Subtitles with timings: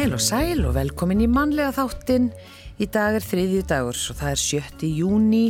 [0.00, 2.30] Heil og sæl og velkomin í mannlega þáttin.
[2.80, 4.86] Í dag er þriðju dagur og það er 7.
[4.96, 5.40] júni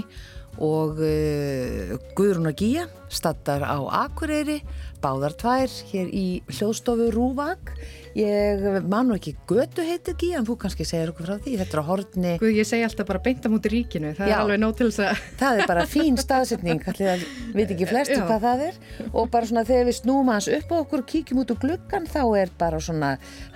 [0.58, 4.56] og uh, Guðrún og Gíja stattar á Akureyri,
[4.98, 7.70] báðar tvær hér í hljóðstofu Rúvag.
[8.18, 11.52] Ég man nú ekki götu heitir Gíja en þú kannski segir okkur frá því.
[11.60, 12.32] Þetta er á hortni.
[12.42, 14.10] Guð, ég segi alltaf bara beinta mútið ríkinu.
[14.18, 14.34] Það Já.
[14.34, 15.20] er alveg nóg til þess að...
[15.40, 17.22] Það er bara fín staðsetning, allir að
[17.54, 18.24] veit ekki flestu Já.
[18.26, 18.80] hvað það er.
[19.12, 22.10] Og bara svona þegar við snúum hans upp á okkur og kíkjum út úr gluggan
[22.10, 23.12] þá er bara svona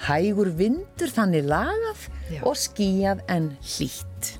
[0.07, 2.41] hægur vindur þannig lagað Já.
[2.47, 4.33] og skíjað en hlýtt.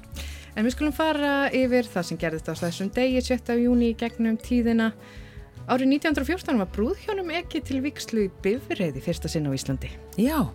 [0.55, 3.59] En við skulum fara yfir það sem gerðist á þessum degi 7.
[3.59, 4.93] júni í gegnum tíðina.
[5.65, 9.89] Árið 1914 var brúðhjónum ekki til vikslu í bifriði fyrsta sinn á Íslandi.
[10.21, 10.51] Já,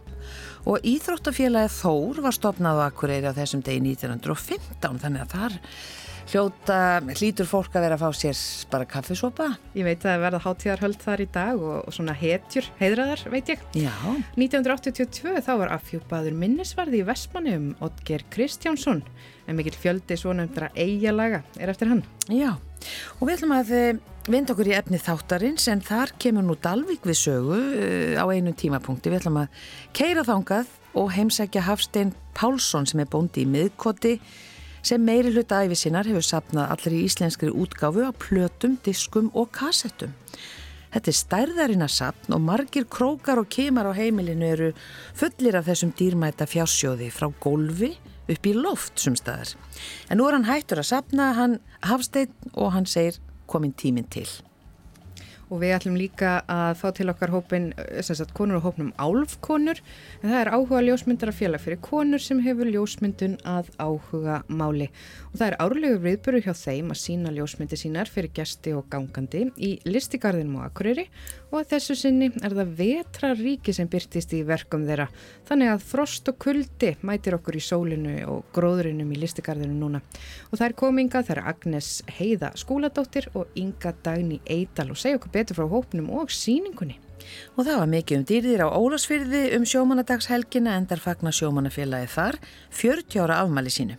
[0.70, 5.58] og Íþróttafélagi Þór var stopnað á Akureyri á þessum degi 1915 þannig að þar
[6.30, 6.78] hljóta,
[7.18, 9.48] hlýtur fólk að vera að fá sér bara kaffisopa.
[9.74, 13.50] Ég veit að það verða hátíðarhöld þar í dag og, og svona hetjur, heidraðar, veit
[13.50, 13.66] ég.
[13.74, 13.96] Já.
[14.38, 19.02] 1982 þá var afhjúpaður minnisvarði í Vestmanni um Otger Kristjánsson
[19.50, 22.04] en mikill fjöldi svonumdra eigalaga er eftir hann.
[22.30, 22.54] Já,
[23.18, 27.08] og við ætlum að eh, vinda okkur í efni þáttarins en þar kemur nú Dalvik
[27.08, 29.10] við sögu uh, á einu tímapunkti.
[29.10, 29.66] Við ætlum að
[29.98, 34.20] keira þángað og heimsækja Hafstein Pálsson sem er bóndi í miðkoti
[34.86, 39.52] sem meiri hluta æfi sinnar hefur sapnað allir í íslenskri útgáfu á plötum, diskum og
[39.56, 40.14] kassettum.
[40.90, 44.70] Þetta er stærðarinn að sapn og margir krókar og kemar á heimilinu eru
[45.18, 47.92] fullir af þessum dýrmæta fjársjóði frá gólfi
[48.30, 49.56] upp í loft sem staðar.
[50.10, 54.28] En nú er hann hættur að sapna, hann hafsteinn og hann segir komin tíminn til.
[55.50, 59.80] Og við ætlum líka að fá til okkar hópin, þess að konur á hópnum álfkonur,
[60.22, 64.92] en það er áhuga ljósmyndara félag fyrir konur sem hefur ljósmyndun að áhuga máli.
[65.32, 69.48] Og það er árlegu viðböru hjá þeim að sína ljósmyndi sínar fyrir gesti og gangandi
[69.58, 71.08] í listigarðinum á Akureyri
[71.50, 75.10] og að þessu sinni er það vetra ríki sem byrtist í verkum þeirra
[75.50, 80.02] þannig að frost og kuldi mætir okkur í sólinu og gróðurinum í listigarðinu núna
[80.50, 85.36] og það er kominga, er Agnes Heiða skúladóttir og Inga Dagni Eidal og segja okkur
[85.40, 87.00] betur frá hópnum og síningunni.
[87.58, 92.40] Og það var mikið um dýrðir á Ólasfyrði um sjómanadagshelgina endar fagnar sjómanafélagi þar
[92.74, 93.98] 40 ára afmæli sínu.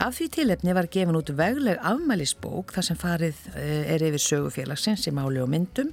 [0.00, 5.04] Af því tilefni var gefin út vegleg afmælisbók þar sem farið eh, er yfir sögufélagsins
[5.08, 5.92] í máli og myndum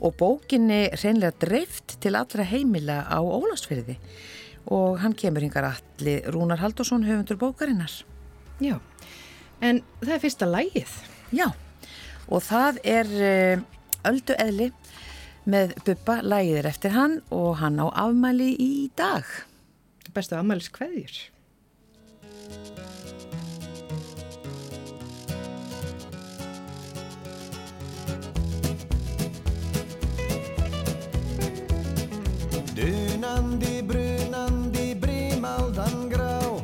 [0.00, 3.96] og bókinni reynlega dreift til allra heimila á Ólasfyrði
[4.72, 7.92] og hann kemur hingar allir Rúnar Haldursson höfundur bókarinnar.
[8.58, 8.80] Já,
[9.60, 10.96] en það er fyrsta lægið.
[11.30, 11.46] Já,
[12.26, 13.62] og það er eh,
[14.08, 14.72] öldu eðli
[15.46, 19.22] með Bubba lægir eftir hann og hann á afmæli í dag.
[20.14, 21.18] Bestu afmælis hverjur?
[32.76, 36.60] Dunandi, brunandi, brimaldan grá.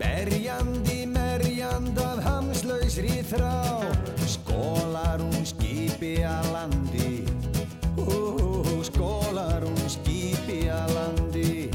[0.00, 3.86] Berjandi, merjand af hamslausri þrá
[4.26, 7.22] Skólar hún skipi að landi.
[8.02, 11.70] Ó, skólar hún skipi að landi.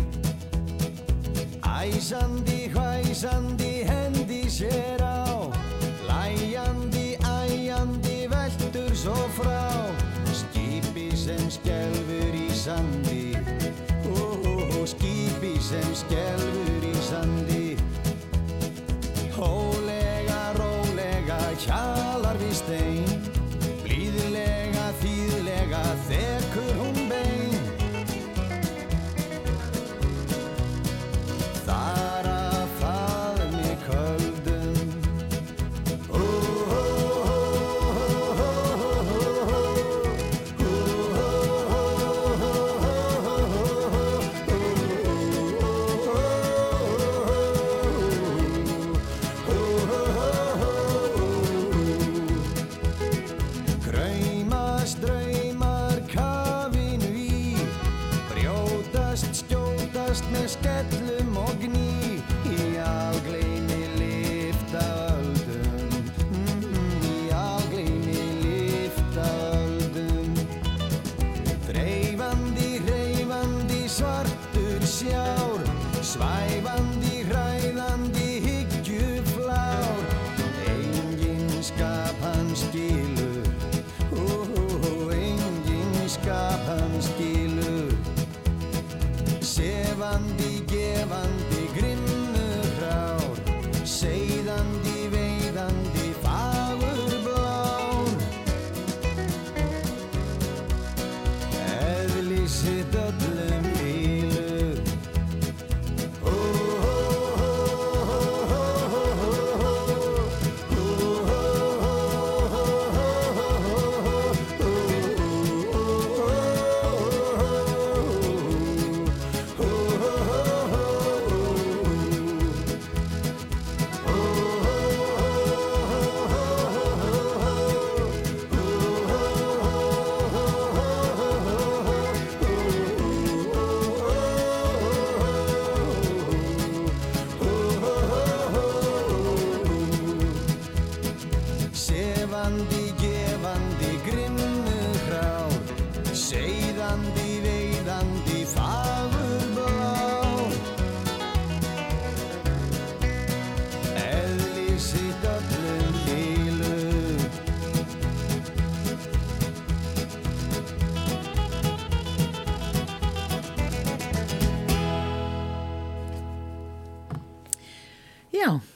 [1.63, 5.47] Æsandi, hvæsandi, hendi sér á.
[6.03, 9.63] Læjandi, æjandi, veldur svo frá.
[10.35, 13.18] Skipi sem skjálfur í sandi
[15.69, 17.65] sem skjálfur í sandi.
[19.37, 23.29] Hólega, rólega, kjalar við stein
[26.09, 26.38] þekur hún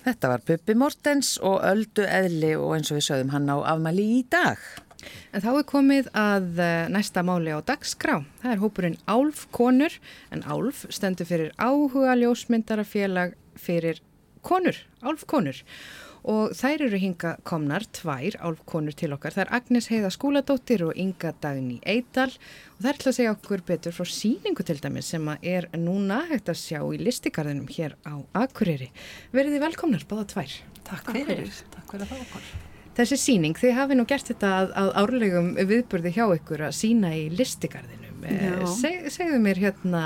[0.06, 4.08] þetta var Bubbi Mortens og Öldu Eðli og eins og við sögum hann á afmæli
[4.20, 4.60] í dag.
[5.36, 8.22] En þá er komið að eh, næsta máli á dagskrá.
[8.44, 9.98] Það er hópurinn Álf konur
[10.32, 14.00] en Álf stendur fyrir áhuga ljósmyndarafélag fyrir
[14.44, 15.60] konur, Álf konur
[16.24, 19.36] og þær eru hinga komnar tvær álfkonur til okkar.
[19.36, 23.34] Það er Agnes Heiða Skúladóttir og Inga Dagni Eidal og það er til að segja
[23.36, 27.98] okkur betur frá síningu til dæmis sem er núna hægt að sjá í listigarðinum hér
[28.08, 28.92] á Akureyri.
[29.36, 30.56] Verðið velkomnar, báða tvær.
[30.88, 32.54] Takk fyrir, takk fyrir það okkur.
[32.94, 37.16] Þessi síning, þið hafi nú gert þetta að, að árlegum viðburði hjá ykkur að sína
[37.18, 38.02] í listigarðinum.
[38.24, 40.04] Eh, seg, segðu mér hérna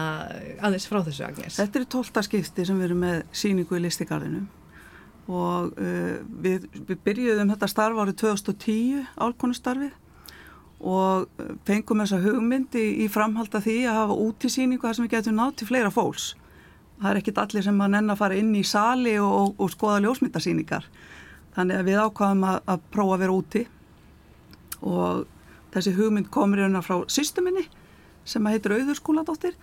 [0.64, 1.60] aðeins frá þessu, Agnes.
[1.60, 4.48] Þetta er tólta skipti sem við erum með síningu í listigarðinum
[5.28, 9.96] og uh, við, við byrjuðum þetta starf árið 2010 álkonustarfið
[10.78, 15.16] og uh, fengum þessa hugmyndi í, í framhalda því að hafa útísýningu þar sem við
[15.18, 16.34] getum nátt til fleira fólks.
[16.98, 19.74] Það er ekkit allir sem að nenn að fara inn í sali og, og, og
[19.74, 20.88] skoða ljósmyndasýningar.
[21.58, 23.66] Þannig að við ákvaðum að, að prófa að vera úti
[24.88, 25.26] og
[25.74, 27.66] þessi hugmynd komur hérna frá systeminni
[28.28, 29.58] sem að heitir Auðurskúladóttir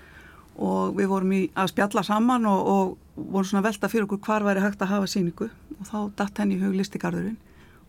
[0.62, 4.46] og við vorum í að spjalla saman og, og vorum svona velta fyrir okkur hvar
[4.46, 7.38] væri hægt að hafa síningu og þá datt henni í hug listigarðurinn.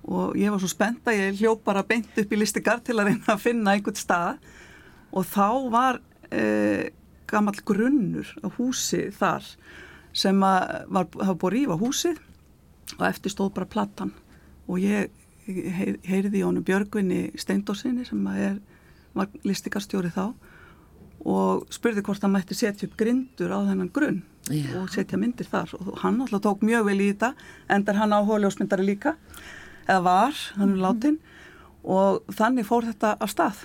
[0.06, 3.10] Og ég var svo spennt að ég hljóp bara beint upp í listigarð til að
[3.10, 4.42] reyna að finna einhvern stað.
[5.16, 6.92] Og þá var eh,
[7.30, 9.46] gammal grunnur á húsi þar
[10.16, 12.22] sem að var, hafa búið að rífa húsið.
[13.00, 14.14] Og eftir stóð bara plattan
[14.70, 15.10] og ég
[15.46, 18.60] heyr, heyrði í honum Björgvinni Steindorsinni sem er,
[19.18, 20.34] var listigarstjóri þá
[21.26, 24.68] og spurði hvort hann mætti setja upp grindur á þennan grunn Já.
[24.78, 27.32] og setja myndir þar og hann alltaf tók mjög vel í þetta
[27.74, 29.16] endar hann á hóljósmyndari líka
[29.88, 31.18] eða var, hann er látin
[31.86, 33.64] og þannig fór þetta af stað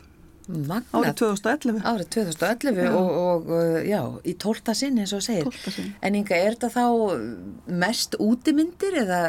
[0.51, 0.89] Magnet.
[0.97, 2.91] árið 2011 árið 2011 já.
[2.97, 6.87] Og, og uh, já, í tólta sinni eins og segir en Inga, er þetta þá
[7.85, 9.21] mest útimyndir eða,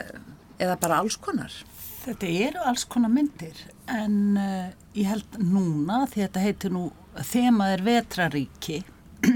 [0.57, 1.53] eða bara alls konar?
[2.01, 3.59] Þetta eru alls konar myndir
[3.91, 6.87] en uh, ég held núna því þetta heitir nú
[7.19, 8.81] þemað er vetraríki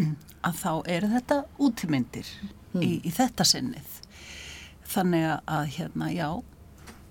[0.48, 2.28] að þá eru þetta útímyndir
[2.74, 2.82] mm.
[2.84, 4.02] í, í þetta sinnið
[4.96, 6.30] þannig að hérna já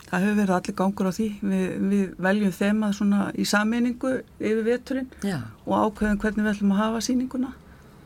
[0.04, 4.62] Það hefur verið allir gangur á því við, við veljum þemað svona í sammenningu yfir
[4.66, 5.38] veturinn já.
[5.64, 7.50] og ákveðum hvernig við ætlum að hafa síninguna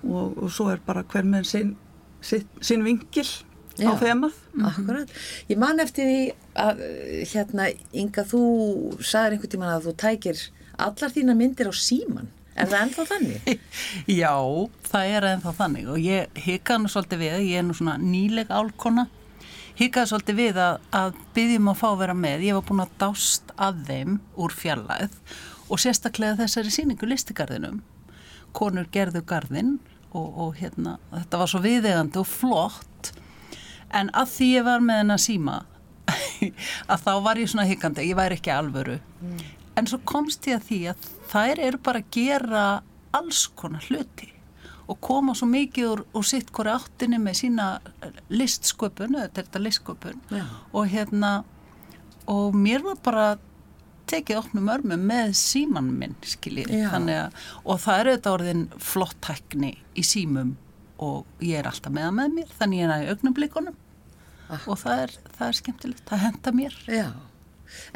[0.07, 1.75] og, og svo er bara hver með sinn,
[2.23, 3.91] sinn vingil já.
[3.91, 4.65] mm.
[4.71, 5.12] Akkurat,
[5.50, 6.23] ég man eftir því
[6.59, 6.83] að
[7.35, 8.43] hérna Inga þú
[9.03, 10.47] sagður einhvern tíman að þú tækir
[10.79, 13.53] allar þína myndir á síman Er það ennþá þannig?
[14.21, 14.33] Já,
[14.88, 18.50] það er ennþá þannig og ég hikaði nú svolítið við, ég er nú svona nýleg
[18.50, 19.05] álkona,
[19.79, 22.97] hikaði svolítið við að, að byggjum að fá að vera með, ég var búin að
[23.05, 25.15] dást að þeim úr fjallæð
[25.69, 27.83] og sérstaklega þessari síningu listigarðinum.
[28.57, 29.77] Konur gerðu garðin
[30.11, 33.12] og, og hérna, þetta var svo viðegandi og flott
[33.95, 35.61] en að því ég var með henn að síma
[36.93, 38.97] að þá var ég svona hikandi, ég væri ekki alvöru.
[39.21, 39.47] Mm.
[39.79, 42.64] En svo komst ég að því að þær eru bara að gera
[43.16, 44.32] alls konar hluti
[44.88, 47.66] og koma svo mikið úr, úr sitt hvori áttinni með sína
[48.32, 50.23] listsköpun, þetta þetta listsköpun.
[50.32, 50.47] Já.
[50.73, 51.32] og hérna
[52.28, 53.26] og mér var bara
[54.08, 59.20] tekið opnum örmu með síman minn skiljið, þannig að og það eru þetta orðin flott
[59.25, 60.56] tækni í símum
[61.04, 63.76] og ég er alltaf með það með mér, þannig ég er að augnum blikonum
[64.49, 64.64] ah.
[64.64, 66.78] og það er, það er skemmtilegt, það henda mér.
[66.88, 67.08] Já,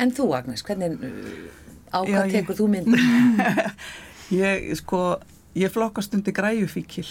[0.04, 1.00] en þú Agnes, hvernig
[1.92, 2.58] Á hvað Já, tekur ég...
[2.58, 2.88] þú mynd?
[4.42, 5.00] ég, sko,
[5.58, 7.06] ég flokkast undir græjufíkil.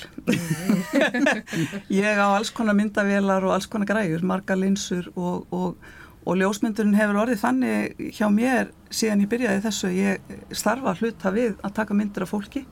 [2.01, 5.91] ég á alls konar myndavélar og alls konar græjur, marga linsur og, og,
[6.25, 9.91] og ljósmyndurinn hefur orðið þannig hjá mér síðan ég byrjaði þessu.
[9.93, 12.65] Ég starfa hluta við að taka myndir af fólki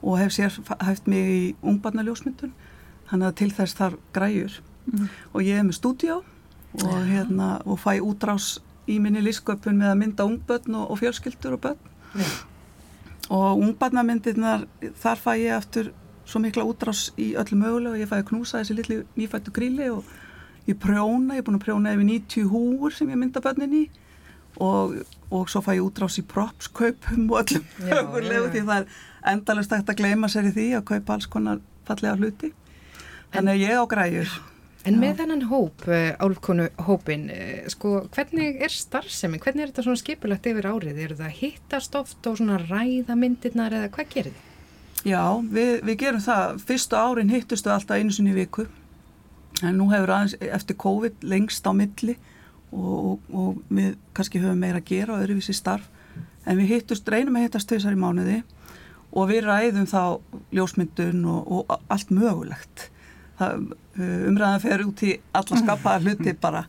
[0.00, 2.52] og hef sér hægt mig í ungbarnaljósmyndun,
[3.10, 4.60] þannig að til þess þarf græjur.
[4.90, 5.08] Mm.
[5.36, 8.58] Og ég er með stúdjá og, hérna, og fæ útrás
[8.90, 11.80] í minni lífsköpun með að mynda ungbönn og, og fjölskyldur og bönn
[12.18, 12.36] yeah.
[13.30, 14.66] og ungbannamyndirnar
[15.02, 15.92] þar fæ ég eftir
[16.30, 19.88] svo mikla útrás í öllum mögulega og ég fæ að knúsa þessi litli nýfættu gríli
[19.90, 20.06] og
[20.68, 23.84] ég prjóna, ég er búin að prjóna yfir 90 húur sem ég mynda bönnin í.
[24.60, 24.96] Og,
[25.30, 29.92] og svo fæ ég útrás í propskaupum og öllum mögulegu því það er endalust ekkert
[29.94, 32.52] að gleyma sér í því að kaupa alls konar fallega hluti.
[33.30, 34.32] Þannig að ég á græjur
[34.88, 39.84] En með þennan hóp, eh, álfkonu hópin, eh, sko, hvernig er starfsemi, hvernig er þetta
[39.84, 40.98] svona skipulagt yfir árið?
[41.04, 44.46] Er það hittast oft og svona ræða myndirnar eða hvað gerir þið?
[45.04, 46.60] Já, við, við gerum það.
[46.64, 48.66] Fyrstu árin hittustu alltaf einu sinni viku,
[49.62, 52.16] en nú hefur aðeins eftir COVID lengst á milli
[52.72, 55.90] og, og, og við kannski höfum meira að gera og öðruvísi starf,
[56.46, 58.42] en við hittust, reynum að hittast tveisar í mánuði
[59.12, 60.20] og við ræðum þá
[60.56, 62.88] ljósmyndun og, og allt mögulegt
[64.00, 66.64] umræðan fer út í alla skapaða hluti bara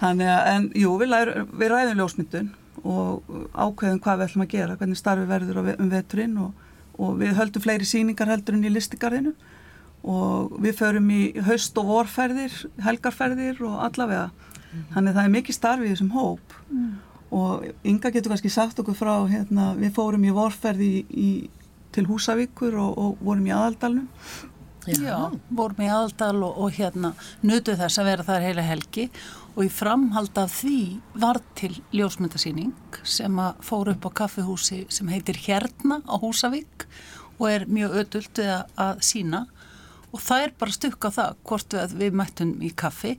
[0.00, 2.54] þannig að, en jú, við, læru, við ræðum ljósmyndun
[2.86, 6.66] og ákveðum hvað við ætlum að gera, hvernig starfi verður um veturinn og,
[7.00, 9.32] og við höldum fleiri síningar heldur en í listigarðinu
[10.06, 12.54] og við förum í haust og vorferðir,
[12.84, 14.28] helgarferðir og allavega.
[14.28, 14.84] Mm.
[14.92, 16.90] Þannig að það er mikið starfi í þessum hóp mm.
[17.40, 21.30] og Inga getur kannski sagt okkur frá, hérna, við fórum í vorferði í, í,
[21.96, 24.06] til Húsavíkur og, og vorum í aðaldalunum.
[24.86, 25.18] Já, Já.
[25.58, 27.12] vorum í aðaldal og, og hérna
[27.42, 29.08] nutuð þess að vera þar heila helgi
[29.56, 30.78] og í framhald af því
[31.16, 36.86] var til ljósmyndasýning sem að fór upp á kaffihúsi sem heitir Hérna á Húsavík
[37.38, 39.46] og er mjög ödult við að, að sína
[40.12, 43.16] og það er bara stukka það hvort við, við mættum í kaffi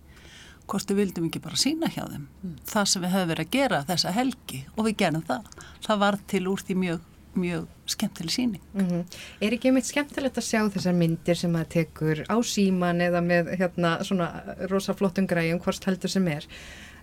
[0.68, 2.26] hvort við vildum ekki bara sína hjá þeim.
[2.44, 2.56] Mm.
[2.68, 5.52] það sem við höfum verið að gera þessa helgi og við gerum það.
[5.86, 7.06] Það var til úr því mjög,
[7.38, 9.04] mjög skemmtileg síning mm -hmm.
[9.42, 13.58] Er ekki meitt skemmtilegt að sjá þessar myndir sem að tekur á síman eða með
[13.60, 16.46] hérna svona rosaflottum græjum hvort heldur sem er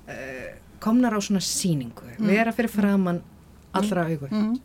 [0.08, 0.14] uh,
[0.80, 2.26] komnar á svona síningu mm.
[2.26, 3.22] vera fyrir framann
[3.72, 4.60] allra augur -hmm.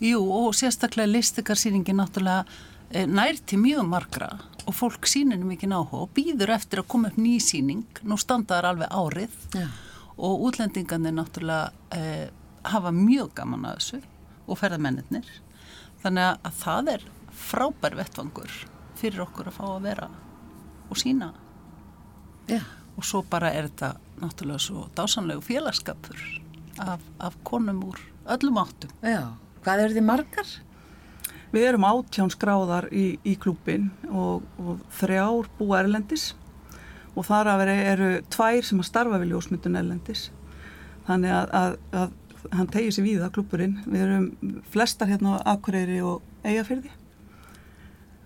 [0.00, 2.44] Jú og sérstaklega listikarsýningi náttúrulega
[2.90, 4.28] eh, nær til mjög margra
[4.66, 8.88] og fólk sínir mikið náhuga og býður eftir að koma upp nýsýning, nú standaður alveg
[8.90, 9.68] árið ja.
[10.16, 12.28] og útlendingarnir náttúrulega eh,
[12.62, 14.02] hafa mjög gaman að þessu
[14.46, 15.28] og ferðamennir
[16.02, 17.06] þannig að það er
[17.42, 18.54] frábær vettvangur
[18.98, 20.08] fyrir okkur að fá að vera
[20.88, 21.32] og sína
[22.50, 22.60] ja.
[22.96, 26.20] og svo bara er þetta náttúrulega svo dásanlegu félagskapur
[26.82, 28.02] af, af konum úr
[28.36, 29.32] öllum áttum Já,
[29.64, 30.52] hvað eru þið margar?
[31.52, 36.30] Við erum átján skráðar í, í klúpin og, og þrjár búa erlendis
[37.12, 40.30] og þar að vera eru tvær sem að starfa við ljósmyndun erlendis.
[41.04, 42.14] Þannig að, að, að
[42.50, 43.78] hann tegir sér við að klúpurinn.
[43.86, 46.90] Við erum flestar hérna á Akureyri og Eyjafyrði.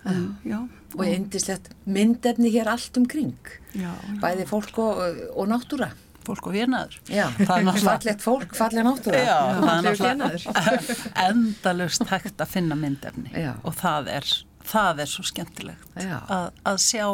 [0.07, 0.61] En, já,
[0.95, 3.35] og eindislegt myndefni hér allt um kring.
[3.75, 4.19] Já, já.
[4.23, 5.01] Bæði fólk og,
[5.35, 5.91] og náttúra
[6.27, 6.97] fólk og hérnaður.
[7.11, 9.21] Já, fallegt fólk, falleg náttúra.
[9.23, 10.83] Já, það er náttúrulega
[11.27, 13.53] endalust hægt að finna myndefni Já.
[13.63, 14.29] og það er,
[14.67, 17.07] það er svo skemmtilegt að, að sjá,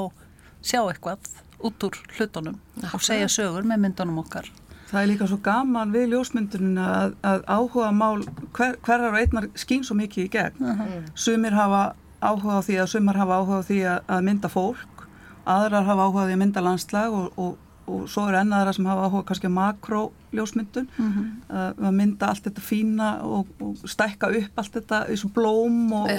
[0.66, 1.30] sjá eitthvað
[1.64, 2.58] út úr hlutunum
[2.90, 4.50] og segja sögur með myndunum okkar.
[4.94, 8.24] Það er líka svo gaman við ljósmyndunum að, að áhuga mál
[8.54, 10.62] hver, hverjar og einnar skýn svo mikið í gegn.
[10.62, 11.04] Uh -huh.
[11.18, 15.08] Sumir hafa áhuga á því að sumar hafa áhuga á því að, að mynda fólk,
[15.46, 18.86] aðrar hafa áhuga á því að mynda landslag og, og og svo eru ennaðara sem
[18.88, 21.56] hafa áhuga kannski makróljósmyndun mm -hmm.
[21.56, 25.94] uh, að mynda allt þetta fína og, og stækka upp allt þetta eins og blóm
[25.94, 26.10] og,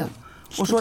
[0.59, 0.81] og svo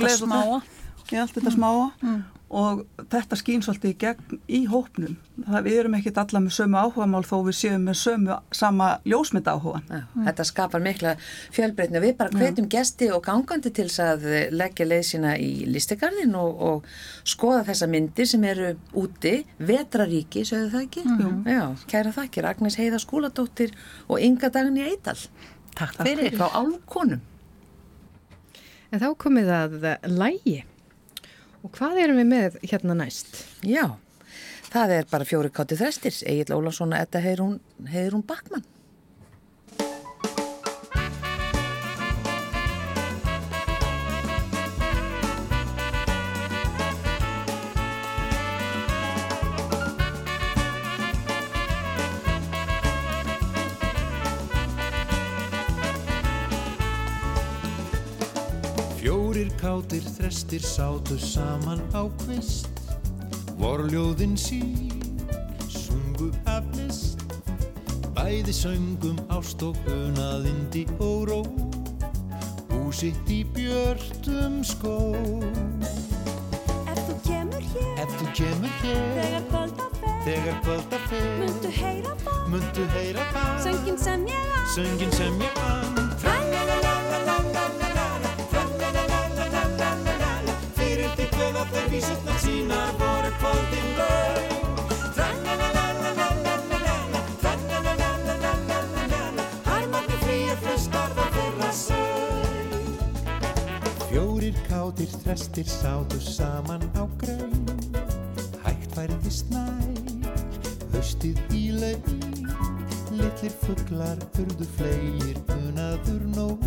[1.12, 1.56] ja, allt þetta mm.
[1.56, 2.24] smáa mm
[2.54, 5.16] og þetta skýn svolítið í gegn í hópnum.
[5.34, 9.50] Það, við erum ekkit alla með sömu áhugamál þó við séum með sömu sama ljósmynd
[9.50, 9.82] áhuga.
[9.88, 10.28] Mm.
[10.28, 11.16] Þetta skapar mikla
[11.56, 12.02] fjölbreytni.
[12.04, 16.92] Við bara hvetjum gesti og gangandi til að leggja leið sína í listegarðin og, og
[17.26, 21.06] skoða þessa myndir sem eru úti, vetraríki, sögðu það ekki?
[21.10, 21.40] Mm.
[21.50, 23.74] Já, kæra þakkir, Agnes Heiða Skúladóttir
[24.06, 25.18] og Inga Dagni Eidal.
[25.74, 26.38] Takk fyrir.
[26.38, 27.24] Frá álkonum.
[28.94, 30.60] En þá komið að lægi.
[31.64, 33.38] Og hvað erum við með hérna næst?
[33.64, 33.86] Já,
[34.74, 38.66] það er bara fjóri kátti þrestir, Egil Ólafsson og Edda Heirún Bakmann.
[59.62, 62.70] Kátir þrestir sátu saman á kvist.
[63.60, 64.92] Vorljóðin sín
[65.70, 67.22] sungu af list.
[68.14, 71.40] Bæði söngum ást og unaðindi og ró
[72.72, 74.96] Húsitt í björtum skó.
[76.88, 81.74] Ef þú kemur hér Ef þú kemur hér Þegar kvölda fer Þegar kvölda fer Muntu
[81.82, 82.40] heyra það.
[82.54, 83.52] Muntu heyra það.
[83.68, 86.03] Söngin sem ég að Söngin sem ég að
[91.94, 94.48] vísutnar sínar voru kvöldin laug
[95.16, 102.72] Tranna-na-na-na-na-na-na-na Tranna-na-na-na-na-na-na Harmarni frýja flustar það fyrra sög
[104.08, 107.64] Fjórir kátir þrestir sátu saman á grögn
[108.66, 109.94] Hægt værið í snæl,
[110.96, 112.22] höstið í laugn
[113.14, 116.58] Littlir fugglar, urðu flegir, unaður nóg.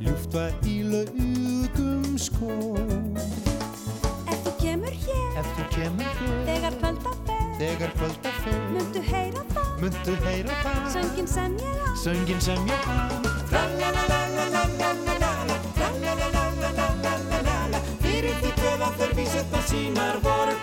[0.00, 2.83] Ljúft var í laugum skó
[7.54, 12.66] Þegar kvölda fer Muntu heyra það Muntu heyra það Söngin sem ég á Söngin sem
[12.70, 12.92] ég á
[13.52, 20.54] Tralalalalalalalala Tralalalalalalalala Fyrir því hvað að þau vísetna sínar voru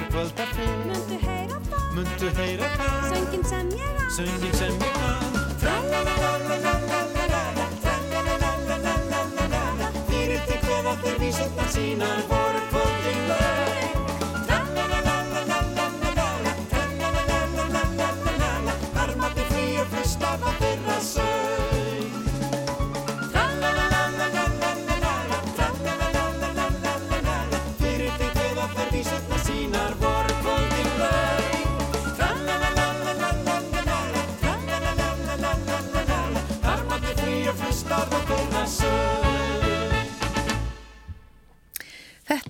[0.00, 4.74] þegar kvölda fer Muntu heyra það Muntu heyra það Söngin sem ég á Söngin sem
[4.86, 12.39] ég kann Tra-la-la-la-la-la-la-la Tra-la-la-la-la-la-la-la Fyrir til kveða þeir vísundar sínar voru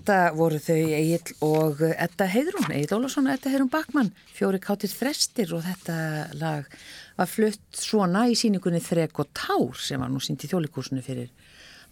[0.01, 4.89] Þetta voru þau Egil og Edda Heiðrún, Egil Ólafsson og Edda Heiðrún Bakmann, fjóri kátir
[4.89, 5.97] þrestir og þetta
[6.41, 6.71] lag
[7.19, 11.29] var flutt svona í síningunni Þrek og Tár sem var nú sínt í þjólikúsinu fyrir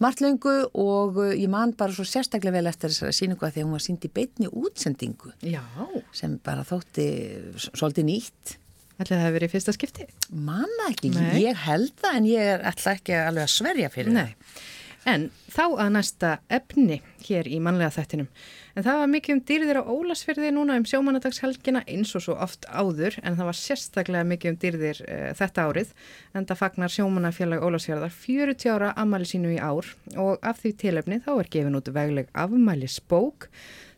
[0.01, 3.77] marglöngu og ég man bara svo sérstaklega vel eftir þessara síningu að því að hún
[3.77, 5.61] var sínt í beitni útsendingu Já,
[6.15, 7.05] sem bara þótti
[7.69, 8.55] svolítið nýtt.
[8.97, 10.09] ætli það hefur verið í fyrsta skipti.
[10.33, 11.43] Manna ekki, Nei.
[11.45, 14.33] ég held það en ég er alltaf ekki alveg að sverja fyrir Nei.
[15.07, 18.27] En þá að næsta efni hér í mannlega þættinum.
[18.75, 22.67] En það var mikið um dýrðir á Ólasfyrði núna um sjómanadagshelgina eins og svo oft
[22.67, 25.93] áður en það var sérstaklega mikið um dýrðir uh, þetta árið
[26.35, 29.87] en það fagnar sjómanafélag Ólasfjörðar 40 ára ammæli sínu í ár
[30.19, 33.49] og af því tilefni þá er gefin út vegleg afmælisbók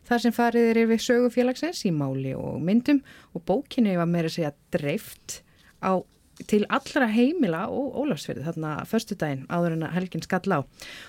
[0.08, 3.02] þar sem farið er yfir sögufélagsins í máli og myndum
[3.34, 5.40] og bókinni var meira segja dreift
[5.82, 5.98] á
[6.48, 10.60] til allra heimila og Ólafsverði þarna förstu daginn áður en að helgin skall á.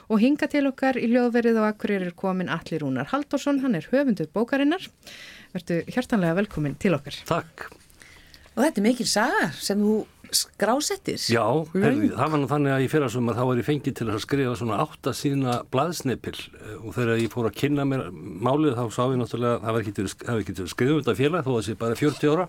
[0.10, 3.88] Og hinga til okkar í hljóðverið og akkur er komin Allir Rúnar Halldórsson, hann er
[3.92, 4.90] höfundur bókarinnar.
[5.54, 7.20] Vertu hjartanlega velkomin til okkar.
[7.30, 7.70] Takk.
[8.54, 11.20] Og þetta er mikil saga sem þú skrásettir.
[11.30, 14.22] Já, herri, það var nú þannig að í fyrrasumar þá var ég fengið til að
[14.24, 18.84] skrifa svona átta sína blaðsnipil eh, og þegar ég fór að kynna mér málið þá
[18.96, 21.20] sá ég náttúrulega, það var ekki til, það var ekki til að skrifa um þetta
[21.20, 22.48] félag þó að þessi bara 40 ára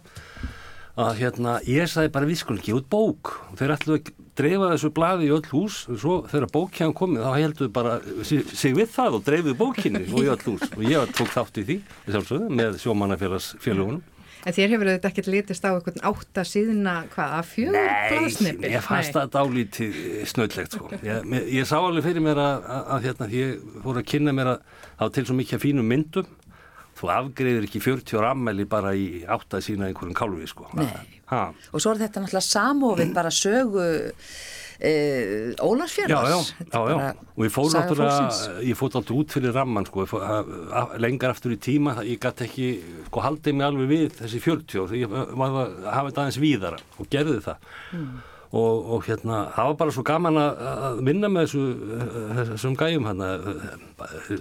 [0.95, 3.33] að hérna, ég sagði bara við skulum gefa út bók.
[3.51, 7.27] Og þeir ætlu að dreifa þessu blaði í öll hús og svo þegar bókjæðan komið
[7.27, 10.67] þá heldur bara sig, sig við það og dreifðu bókinni og í öll hús.
[10.75, 11.79] Og ég tók þátt í því
[12.09, 14.03] sjálfsögðu, með sjómannafélagsfélagunum
[14.45, 18.61] En þér hefur þetta ekkert litist á einhvern átta síðuna, hvað, að fjögur blaðsnippi?
[18.67, 20.91] Nei, ég fannst það dálítið snöllegt sko.
[21.01, 24.51] Ég, ég sá alveg fyrir mér að, að, að hérna, ég fór að kynna mér
[24.53, 26.29] að það var til svo mikið fínum myndum
[26.99, 30.69] þú afgreðir ekki 40 ára ammæli bara í átt að sína einhverjum kálfi sko.
[31.73, 33.87] Og svo er þetta náttúrulega samofið bara sögu
[34.79, 34.93] e,
[35.55, 36.51] Já, Ólarsfjörðars.
[36.59, 38.29] já, já, já, og ég fór náttúrulega,
[38.67, 40.07] ég fór náttúrulega út fyrir ramman, sko,
[41.03, 42.69] lengar aftur í tíma, ég gæti ekki,
[43.09, 46.81] sko, haldið mig alveg við þessi 40 ár, því ég að hafa þetta aðeins víðara
[46.99, 47.69] og gerði það.
[48.55, 51.63] Og, og hérna, það var bara svo gaman að, vinna með þessu,
[52.53, 53.31] þessum gæjum hérna,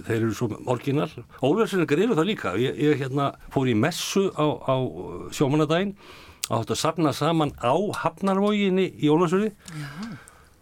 [0.06, 1.08] þeir eru svo orginal.
[1.42, 4.76] Ólversinningar eru það líka, ég, ég hérna fór í messu á, á
[5.34, 5.96] sjómanadaginn
[6.50, 7.74] og átti að safna saman á
[8.04, 9.50] Hafnarvóginni í Ólversöri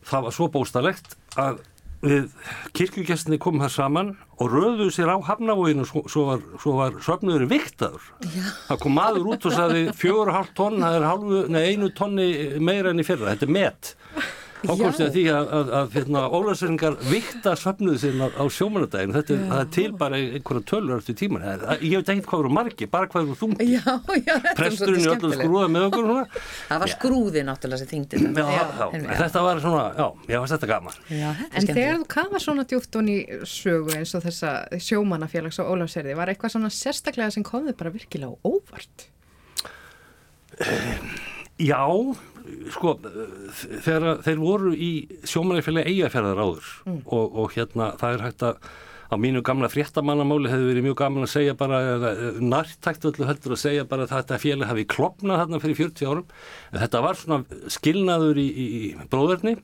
[0.07, 1.62] það var svo bóstalegt að
[2.03, 2.29] við
[2.75, 4.12] kirkjugestinni komum það saman
[4.43, 8.09] og röðuðu sér á hafnavóginu svo, svo var, var söfnuðurinn viktaður
[8.67, 11.91] það kom maður út og sagði fjögur og hálft tonn, það er hálfu, nei, einu
[11.95, 13.93] tonni meira enn í fyrra, þetta er met
[14.62, 19.14] þá komst ég að því að, að, að hérna, ólæseringar vikta söfnuðu sinna á sjómanadaginu,
[19.16, 22.44] þetta er, það er til bara einhverja tölur eftir tíman, er- ég veit ekki hvað
[22.44, 25.42] eru margi, bara hvað eru þungi Já, já, þetta er presturinn öllu skemmtilegt.
[25.42, 26.42] skrúða með okkur svona.
[26.70, 28.88] Það var skrúði náttúrulega sem þingdi Já, þetta.
[29.03, 32.42] já, þetta var svona, já, ég var þetta gaman Já, er En þegar þú kafa
[32.46, 37.42] svona djúpt onni sögu eins og þessa sjómanafélags og Ólafsverði, var eitthvað svona sérstaklega sem
[37.46, 39.09] kom þið bara virkilega óvart?
[41.62, 41.83] Já,
[42.75, 42.97] sko,
[43.59, 44.93] þegar þeir voru í
[45.29, 46.73] sjómanæfélagi eigafjörðar áður
[47.05, 48.73] og, og hérna það er hægt að
[49.13, 51.81] á mínu gamla fréttamannamáli hefði verið mjög gaman að segja bara,
[52.41, 56.31] nartækt öllu heldur að segja bara að þetta félag hafi klopnað þarna fyrir 40 árum.
[56.73, 59.59] En þetta var svona skilnaður í, í, í bróðurni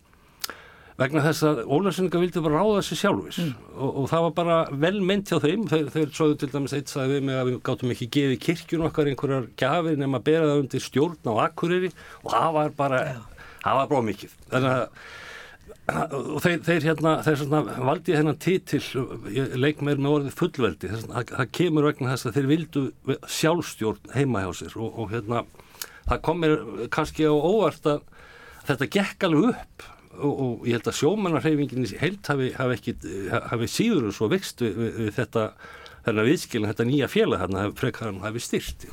[0.99, 4.99] vegna þess að Ólafssoninga vildi bara ráða þessu sjálfis og, og það var bara vel
[5.07, 5.69] meint hjá þeim.
[5.71, 8.85] Þeir, þeir svoðu til dæmis eitt sagði við mig að við gátum ekki gefið kirkjun
[8.89, 11.93] okkar einhverjar gjafir nema að bera það undir stjórn á Akureyri.
[12.25, 13.01] Og það var bara
[13.63, 14.37] það var bara mikið.
[14.51, 15.17] Þannig að
[15.89, 18.81] og þeir, þeir hérna þeir svona valdi ég þennan titil
[19.33, 20.91] ég leik mér með orðið fullveldi.
[20.93, 22.83] Þess, að, það kemur vegna þess að þeir vildu
[23.39, 24.77] sjálfstjórn heima hjá sér.
[24.77, 25.45] Og, og hérna
[26.09, 26.59] það kom mér
[26.93, 28.03] kannski á óvart að
[28.69, 32.97] þetta gekk alveg upp og, og ég held að sjómannarheifingin í heilt hafi, hafi, ekki,
[33.53, 35.49] hafi síður og svo vext við, við, þetta
[36.09, 38.87] þennan viðskilin, þetta nýja félag þarna frekar hann hafi styrt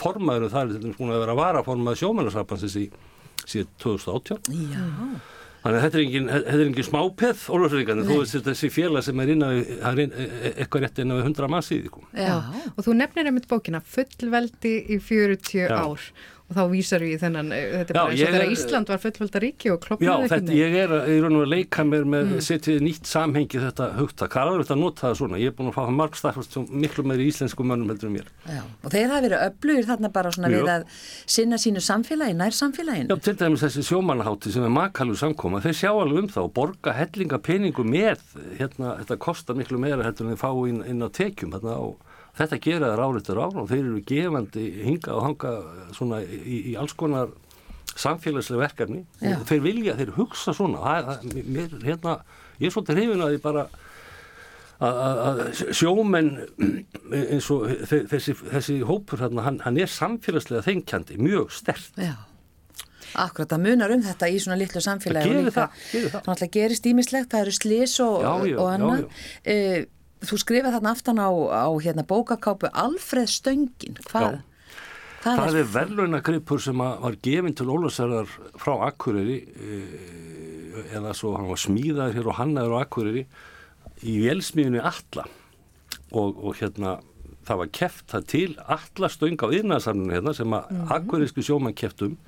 [0.00, 2.88] formaður það er búin að vera varaformað sjómannarsapansins í
[3.44, 4.84] síðan 2018 Já,
[5.64, 6.26] Þannig að þetta er engin,
[6.68, 10.00] engin smápeð ólöfsreikarnir, þú veist þessi félag sem er innan er
[10.50, 11.88] eitthvað rétt innan við 100 manns í því.
[11.88, 12.02] sko.
[12.20, 12.34] Já,
[12.74, 15.72] Og þú nefnir einmitt bókina Fullveldi í 40 Já.
[15.72, 16.04] ár
[16.44, 18.50] og þá vísar við í þennan, eh, þetta er Já, bara eins ég og þegar
[18.52, 21.84] Ísland var fullvelda ríki og Já, klopnaði þetta, ég er í raun og að leika
[21.88, 22.42] mér með mm.
[22.44, 24.34] setið nýtt samhengi þetta hugtak.
[24.34, 25.40] Það er alveg að nota það svona.
[25.40, 28.16] Ég er búin að fá það marg staðfast sem miklu meiri íslensku mönnum heldur en
[28.18, 28.28] mér.
[28.44, 28.60] já.
[28.84, 30.60] Og þeir hafa verið öflugir þarna bara svona Jú.
[30.60, 30.86] við að
[31.38, 33.08] sinna sínu samfélagi, nær samfélaginu.
[33.08, 36.56] Já, til dæmis þessi sjómannahátti sem er makalug samkoma, þeir sjá alveg um það og
[36.60, 38.20] borga hellinga peningu með,
[38.60, 42.13] hérna, þetta kostar miklu meira heldur en þeir fá inn, inn á tekjum, hérna, og
[42.38, 45.52] þetta gera þeir ár eftir ár og þeir eru gefandi hinga og hanga
[45.94, 47.28] svona í, í alls konar
[47.94, 49.36] samfélagslega verkefni Já.
[49.38, 52.14] og þeir vilja, þeir hugsa svona, það, það, mér, hérna,
[52.58, 53.66] ég er svolítið hrifin að því bara
[54.84, 56.30] að- að að sjómenn
[57.14, 61.92] eins og þe- þessi, þessi hópur hérna, hann, hann er samfélagslega þengjandi, mjög stert.
[61.96, 62.16] Já.
[63.14, 66.24] Akkurat, það munar um þetta í svona litlu samfélagi Það gerir það, gerir það.
[66.26, 68.24] náttúrulega gerist ímislegt, það eru slís og,
[68.58, 69.04] og annað.
[70.24, 70.28] Já.
[70.32, 74.40] Þú skrifað þarna aftan á, á hérna, bókakápu Alfreð Stöngin, hvað?
[74.40, 78.28] hvað Það er verðlaunagripur sem var gefinn til Ólafsarðar
[78.60, 83.24] frá Akureyri eh, eða svo hann var smíðaður hér og hannaður á Akureyri
[84.04, 85.24] í velsmíðinu Alla
[86.12, 86.98] og, og hérna
[87.44, 91.76] það var keft það til Alla stöng á yðnaðarsamninu hérna sem að mm akureyrisku sjómann
[91.76, 92.18] keftum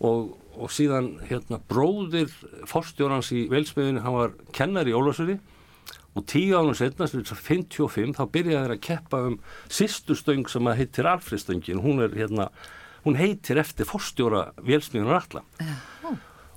[0.00, 2.32] og, og síðan hérna bróðir
[2.68, 5.36] forstjórans í velsmiðinu hann var kennari í Ólafsarði
[6.18, 9.36] og tíu ánum setna, sem er 55, þá byrjaði þeir að keppa um
[9.70, 12.48] sýstustöng sem að heitir Alfredstöngin, hún er hérna,
[13.04, 15.44] hún heitir eftir forstjóra vélsmiðunar alla.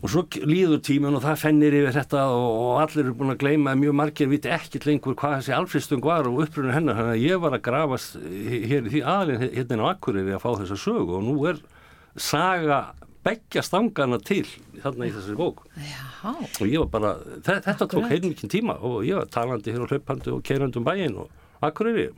[0.04, 3.44] Og svo líður tíman og það fennir yfir þetta og, og allir eru búin að
[3.46, 7.14] gleyma að mjög margir viti ekkit lengur hvað þessi Alfredstöng var og upprunni hennar, þannig
[7.14, 10.80] að ég var að grafast hér í því aðlinn hérna á Akureyri að fá þessa
[10.82, 11.22] sögu.
[11.22, 11.62] Og nú er
[12.20, 12.82] saga
[13.24, 14.44] beggja stangana til
[14.84, 15.66] þarna í þessari bók.
[15.80, 17.14] Já, og ég var bara,
[17.46, 20.88] þe- þetta tók heilmikinn tíma og ég var talandi hér og hlaupandi og keirandi um
[20.88, 21.30] bæinn og
[21.64, 22.10] akkurýri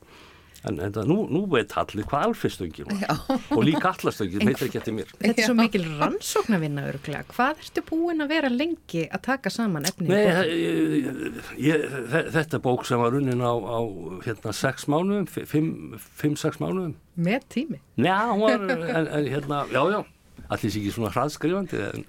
[0.65, 3.19] en, en það, nú, nú veit allir hvað alfistöngin var.
[3.53, 5.11] Og líka allastöngin, heitir ekki eftir mér.
[5.21, 7.21] Þetta er svo mikil rannsóknarvinna örglega.
[7.35, 10.07] Hvað ertu búin að vera lengi að taka saman efni?
[10.09, 11.37] Nei, ég,
[11.67, 13.77] ég, þe- þetta er bók sem var runnin á, á
[14.25, 16.95] hérna sex mánuðum, fi- fimm, fimm, sex mánuðum.
[17.29, 17.77] Með tími.
[18.01, 20.01] Já, hún var, en, en hérna, já, já,
[20.45, 22.05] allir sé ekki svona hraðskrifandi, en,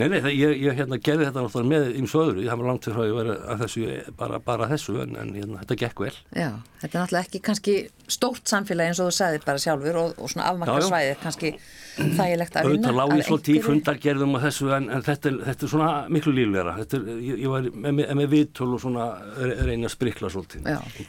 [0.00, 2.88] nei, nei, það, ég, ég hérna gerði þetta náttúrulega með ymsu öðru, ég hafði langt
[2.88, 3.88] fyrir að ég vera að þessu,
[4.20, 6.12] bara, bara þessu, en, en hérna, þetta gekk vel.
[6.30, 6.48] já,
[6.82, 7.76] þetta er náttúrulega ekki kannski
[8.16, 10.54] stórt samfélagi eins og þú sagðir bara sjálfur og, og svona já.
[10.54, 11.52] afmarkasvæðið kannski
[11.96, 12.88] þægilegt að vinna.
[12.90, 15.90] Auðvitað lág ég svolítið í fundargerðum og þessu, en, en þetta, er, þetta er svona
[16.12, 19.06] miklu líflegra, þetta er, ég, ég var með, með, með viðtöl og svona
[19.40, 21.06] re- reyna að sprikla svolítið, og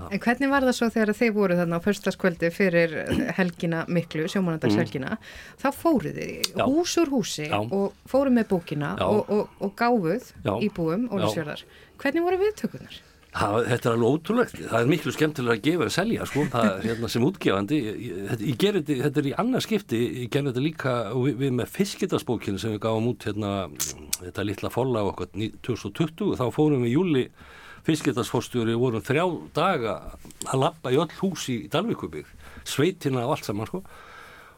[0.00, 0.06] það.
[0.16, 2.96] En hvernig var það svo þegar þið voru þarna á förstaskvöldi fyrir
[3.36, 5.18] helgina miklu, sjómanandagshelgina,
[5.60, 6.66] þá fóruð þið Mm.
[6.70, 7.58] Hús úr húsi Já.
[7.60, 9.04] og fóruð með bókina Já.
[9.06, 10.52] og, og, og gáfuð Já.
[10.62, 11.62] íbúum Ólafsfjörðar.
[12.00, 12.98] Hvernig voru viðtökunar?
[13.30, 16.80] Það, þetta er alveg ótrúlegt, það er miklu skemmtilega að gefa en selja, sko, það
[16.82, 17.76] hérna sem útgefandi,
[18.26, 22.58] þetta- þetta, þetta er í annað skipti, ég gerði þetta líka við, við með fiskitarsbókinu
[22.58, 23.52] sem við gáum út hérna,
[24.18, 25.30] þetta litla folla á okkur
[25.62, 27.24] 2020, þá fórum við júli
[27.86, 29.24] fiskitarsfórstjóri vorum þrjá
[29.56, 29.94] daga
[30.50, 32.26] að lappa í öll hús í Dalvíkubík,
[32.66, 33.84] sveitina og allt saman, sko,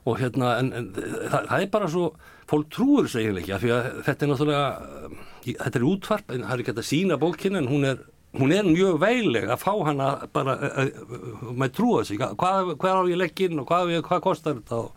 [0.08, 2.08] og hérna, en, en það, það er bara svo,
[2.50, 5.12] fólk trúur eiginlega ekki, af því að þetta er náttúrulega,
[5.60, 8.02] þetta er útvarp, en það er ekki að sína bókinu, en hún er,
[8.38, 13.00] hún er mjög veileg að fá hana bara, uh, uh, með trúa sig, hvað, hvað
[13.00, 14.92] á ég legg inn og hvað, ég- hvað kostar þetta og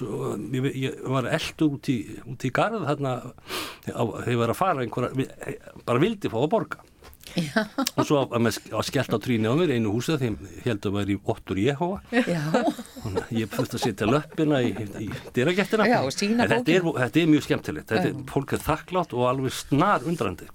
[0.00, 3.12] svo, ég, ég var eldur út í, út í garð þarna,
[3.86, 5.28] þegar ég var að fara einhverja,
[5.86, 6.82] bara vildi fá að borga.
[7.38, 7.62] Já.
[7.96, 10.34] og svo að, að skellt á tríni á mér einu húsa þeim
[10.66, 11.60] heldum að vera í ottur
[12.10, 15.06] Þannig að ég þurfti að setja löppina í, í
[16.44, 17.88] En þetta er, þetta er mjög skemmtilegt.
[17.94, 18.24] Þetta er, Já.
[18.34, 20.50] fólk er þakklátt og alveg snar undrandi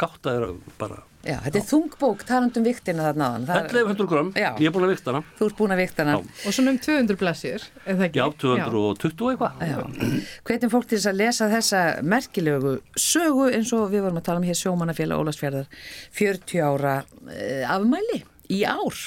[0.00, 0.46] gátt að er
[0.80, 4.50] bara já, þetta er þungbók, talandum viktina þarna er- 1100 gram, Já.
[4.58, 6.16] ég er búin að vikta hana Þú ert búin að viktana.
[6.16, 6.46] Já.
[6.46, 8.20] Og svona um 200 blassir, er það ekki?
[8.20, 14.06] Já, 220 eitthvað Hvetum fólk til þess að lesa þessa merkilegu sögu eins og við
[14.06, 15.66] vorum að tala um hér sjómannafélag Ólasfjörðar
[16.12, 18.98] 40 ára uh, afmæli í ár.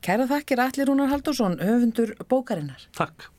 [0.00, 2.86] Kæra þakkir Allir Rúnar Halldórsson, höfundur bókarinnar.
[2.96, 3.30] Takk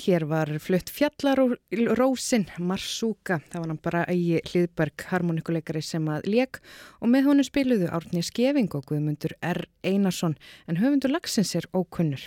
[0.00, 1.54] hér var flutt fjallar og
[1.98, 6.60] rósin Marsúka, það var hann bara ægi Hlýðberg harmonikuleikari sem að lék
[7.00, 9.64] og með honum spiluðu Árni Skeving og Guðmundur R.
[9.84, 12.24] Einarsson en höfundur lagsins er ókunnur.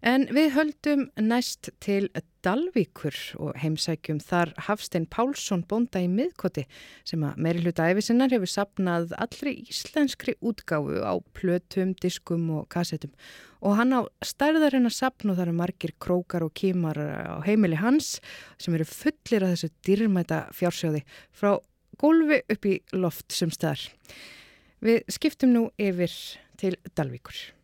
[0.00, 2.06] En við höldum næst til
[2.40, 6.64] Dalvíkur og heimsækjum þar Hafstein Pálsson bónda í miðkoti
[7.04, 13.12] sem að meiri hluta æfisinnar hefur sapnað allri íslenskri útgáfu á plötum, diskum og kassetum
[13.60, 17.76] og hann á stærðarinn að sapna og það eru margir krókar og kímar á heimili
[17.76, 18.22] hans
[18.56, 21.58] sem eru fullir af þessu dýrmæta fjársjóði frá
[22.00, 23.84] gólfi upp í loft sem staðar.
[24.80, 26.14] Við skiptum nú yfir
[26.56, 27.59] til Dalvíkur.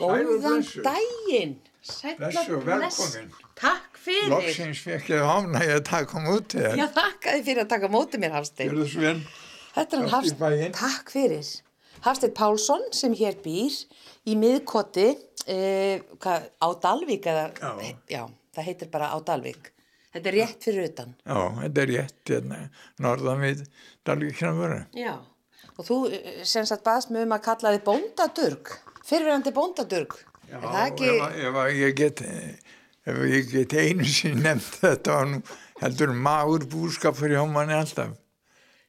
[0.00, 1.54] Góðan daginn.
[1.80, 2.98] Sæll Blessu og og bless.
[3.00, 3.30] velkomin.
[3.60, 4.28] Takk fyrir.
[4.32, 6.76] Loksins fekk ég ámægi að taka múti þér.
[6.80, 8.70] Já, þakkaði fyrir að taka móti mér, Hafstein.
[8.70, 9.16] Gjörðu vel.
[9.74, 10.76] Þetta er hann Hafstein.
[10.76, 11.50] Takk fyrir.
[12.04, 13.76] Hafstein Pálsson sem hér býr
[14.28, 15.08] í miðkoti
[15.46, 17.96] eh, hvað, á Dalvík eða, Já.
[18.08, 18.22] já,
[18.56, 19.72] það heitir bara á Dalvík.
[20.10, 21.12] Þetta er rétt fyrir utan.
[21.24, 22.60] Já, þetta er rétt hérna,
[22.98, 23.60] norðan við
[24.08, 25.12] Dalvíkjana Já.
[25.78, 28.72] Og þú eh, sem sagt baðst mig um að kalla þið bóndadurg,
[29.06, 30.16] fyrirverandi bóndadurg.
[30.50, 32.22] Já, ekki, ef, ef ég get,
[33.06, 35.42] ef ég get einu sinni nefnt þetta og nú
[35.80, 38.16] heldur magur búskap fyrir hjá manni alltaf.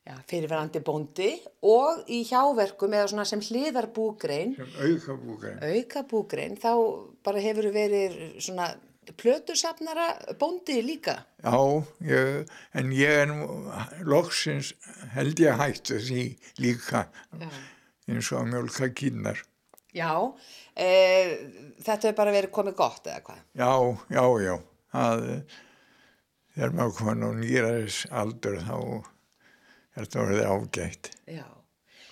[0.02, 1.28] já, fyrirverandi bóndi
[1.62, 5.60] og í hjáverkum eða svona sem hliðar búgrein, Sem auka búkar.
[5.62, 6.72] auka búgrein, þá
[7.24, 8.72] bara hefur verið svona
[9.18, 10.08] plötusafnara
[10.40, 11.26] bóndi líka.
[11.44, 11.58] Já,
[12.06, 13.32] ég, en ég er
[14.06, 14.74] loksins
[15.16, 16.26] held ég hættu því
[16.62, 17.08] líka
[18.08, 19.42] eins og mjölka kýrnar.
[19.92, 20.14] Já,
[20.76, 20.88] e,
[21.84, 23.42] þetta hefur bara verið komið gott eða hvað?
[23.60, 23.74] Já,
[24.16, 24.54] já, já.
[24.92, 25.26] Það,
[26.56, 31.12] þegar maður komin á nýraðis aldur þá er þetta orðið ágætt.
[31.28, 31.48] Já.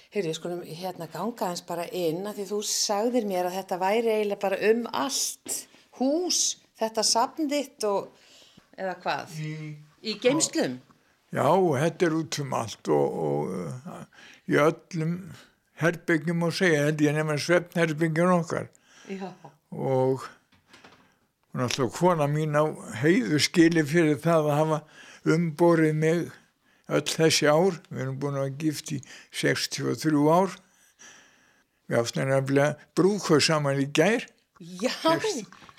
[0.10, 4.14] Heyrðu, skulum hérna ganga eins bara inn að því þú sagðir mér að þetta væri
[4.16, 5.58] eiginlega bara um allt
[6.00, 6.40] hús,
[6.80, 8.14] þetta safnditt og
[8.80, 9.38] eða hvað?
[9.44, 9.54] Í,
[10.04, 10.80] í geimslum?
[11.30, 14.02] Já, þetta er út um allt og, og uh,
[14.50, 15.16] í öllum
[15.80, 18.68] herbyggjum og segja, held ég nefnir svefnherbyggjum okkar
[19.10, 19.30] Já.
[19.72, 20.26] og
[21.54, 22.66] alltaf kona mín á
[23.02, 24.80] heiðu skili fyrir það að hafa
[25.36, 26.26] umborið mig
[26.90, 29.00] öll þessi ár, við erum búin að gift í
[29.36, 30.56] 63 ár
[31.90, 34.26] við áttum nefnilega brúkvöð saman í gær
[34.60, 34.92] Já,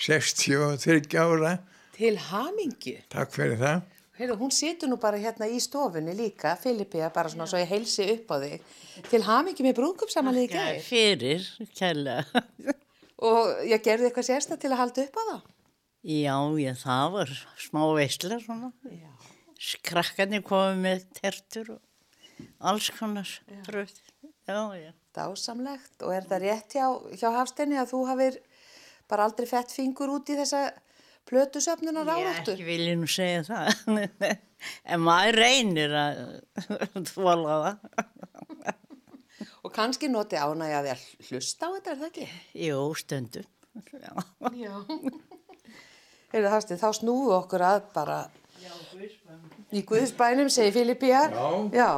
[0.01, 1.59] 63 ára,
[1.97, 2.99] til hamingju.
[3.13, 3.83] takk fyrir það
[4.21, 8.05] Heyrðu, hún situr nú bara hérna í stofunni líka, Filippi, bara svona svo ég heilsi
[8.13, 8.67] upp á þig.
[9.09, 10.81] Til hamingju með brúðköpsamalið í gær.
[10.85, 11.47] Fyrir,
[11.79, 12.43] kærlega.
[13.31, 15.49] Og ég gerði eitthvað sérsta til að halda upp á það.
[16.11, 17.33] Já, já, það var
[17.65, 18.71] smá veistla svona.
[19.71, 21.81] Skrakkarnir komið með tertur og
[22.61, 23.33] alls konar
[23.71, 23.97] bröð.
[24.45, 24.93] Já, já.
[25.17, 25.97] Dásamlegt.
[26.05, 26.87] Og er það rétt hjá,
[27.17, 28.41] hjá Hafsteini að þú hafir
[29.11, 30.63] bara aldrei fett fingur út í þessa
[31.31, 32.55] plötusöfnunar Ég áráttu?
[32.55, 33.67] ekki vilja nú segja það.
[34.95, 36.23] en maður reynir að
[37.13, 37.77] þvola það.
[39.61, 42.27] Og kannski noti ánægja að þér hlusta á þetta, er það ekki?
[42.65, 43.49] Jú, stundum.
[44.01, 44.13] Já.
[44.57, 44.75] Já.
[46.33, 48.19] Heyrðu Hafstein, þá snúðu okkur að bara
[49.75, 51.23] í Guðsbænum, segir Filippía.
[51.31, 51.47] Já.
[51.77, 51.91] Já.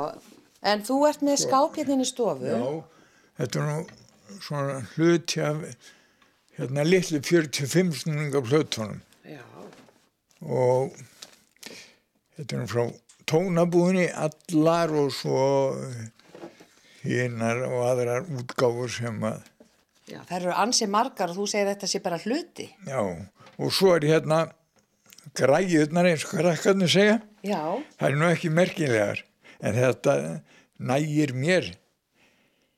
[0.62, 2.46] En þú ert með skáp hérna stofu.
[2.46, 2.60] Já,
[3.40, 5.64] þetta er nú svona hluti af
[6.58, 9.40] hérna litlu 45 snúninga plötunum Já.
[10.42, 10.96] og
[12.36, 12.84] þetta er frá
[13.30, 15.42] tónabúðinni allar og svo
[17.02, 19.40] hinnar og aðrar útgáfur sem að,
[20.10, 22.66] Já, það eru ansi margar og þú segir þetta sé bara hluti.
[22.86, 23.00] já,
[23.58, 24.40] og svo er hérna
[25.38, 27.60] græjurnar eins og krakkarnir segja, Já.
[28.00, 29.22] það er nú ekki merkilegar,
[29.62, 30.16] en þetta
[30.82, 31.70] nægir mér.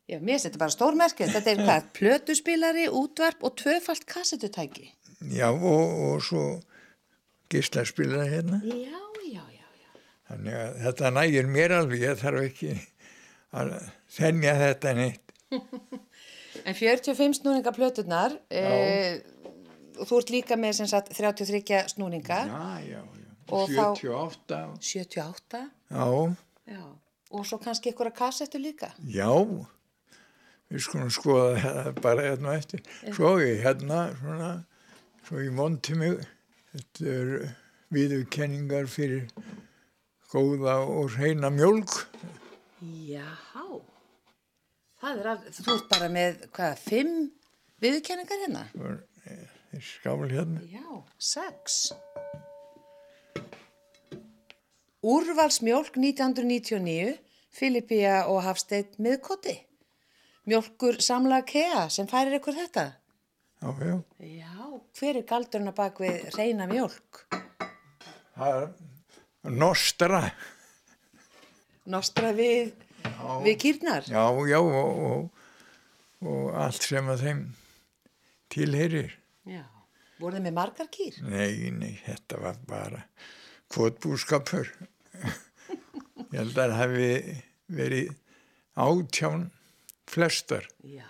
[0.09, 1.31] Já, mér finnst þetta bara stórmerkið.
[1.33, 1.87] Þetta er hvað?
[1.97, 4.91] Plötuspilari, útvarp og tvöfalt kassetutæki.
[5.33, 6.43] Já, og, og svo
[7.53, 8.61] gíslaspilar hérna.
[8.65, 9.91] Já, já, já, já.
[10.29, 12.75] Þannig að þetta nægir mér alveg, ég þarf ekki
[13.55, 13.73] að
[14.19, 15.33] þennja þetta neitt.
[16.65, 18.61] En 45 snúninga plöturnar, e,
[19.99, 23.33] og þú ert líka með sem sagt 33 snúninga, Já, já, já.
[23.53, 24.61] Og þá- 78.
[24.71, 26.07] og- 78, Já,
[26.77, 26.85] já,
[27.35, 28.93] og svo kannski ykkur að kassettu líka.
[29.05, 29.29] já,
[30.73, 32.85] við skulum skoða það bara hérna eftir.
[33.15, 34.51] Svo ég hérna, svona,
[35.27, 36.21] svo ég monti mig,
[36.73, 37.35] þetta er
[37.95, 39.29] viðurkenningar fyrir
[40.33, 41.95] góða og reyna mjólk.
[43.09, 43.67] Jáhá,
[45.01, 47.19] það er alveg, þú ert bara með, hvað, fimm
[47.85, 48.65] viðurkenningar hérna?
[48.75, 48.97] Er
[49.31, 50.65] eh, skál hérna.
[50.73, 51.93] Já, sex.
[55.05, 57.19] Úrvalsmjólk 1999,
[57.53, 59.59] Filipía og Hafsteit miðkoti.
[60.45, 62.85] Mjölkur samla kea sem færir ykkur þetta.
[63.65, 63.95] Já, já.
[64.21, 64.65] Já,
[64.99, 67.23] hver er galdurinn að bak við reyna mjölk?
[68.35, 70.21] Það er nostra.
[71.89, 72.75] Nostra við,
[73.47, 74.05] við kýrnar?
[74.11, 75.47] Já, já, og, og,
[76.29, 77.43] og allt sem að þeim
[78.53, 79.17] tilherir.
[79.49, 79.65] Já.
[80.21, 81.19] Voruð þið með margar kýr?
[81.25, 83.03] Nei, nei, þetta var bara
[83.73, 84.69] kvotbúskapur.
[86.35, 87.11] Ég held að það hafi
[87.81, 88.17] verið
[88.75, 89.49] átján
[90.11, 90.67] flestar.
[90.83, 91.07] Já,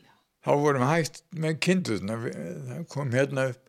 [0.00, 0.14] já.
[0.44, 2.18] Þá vorum hægt með kindurna.
[2.24, 3.64] Það kom hérna upp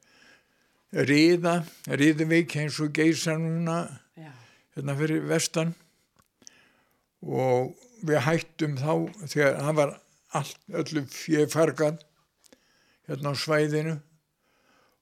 [0.96, 3.82] Ríða, Ríðuvík eins og geisa núna
[4.16, 4.32] Já.
[4.78, 5.74] hérna fyrir vestan
[7.20, 7.74] og
[8.06, 8.94] við hættum þá
[9.26, 9.92] þegar það var
[10.40, 11.98] allt, öllu fjöfargan
[13.10, 13.98] hérna á svæðinu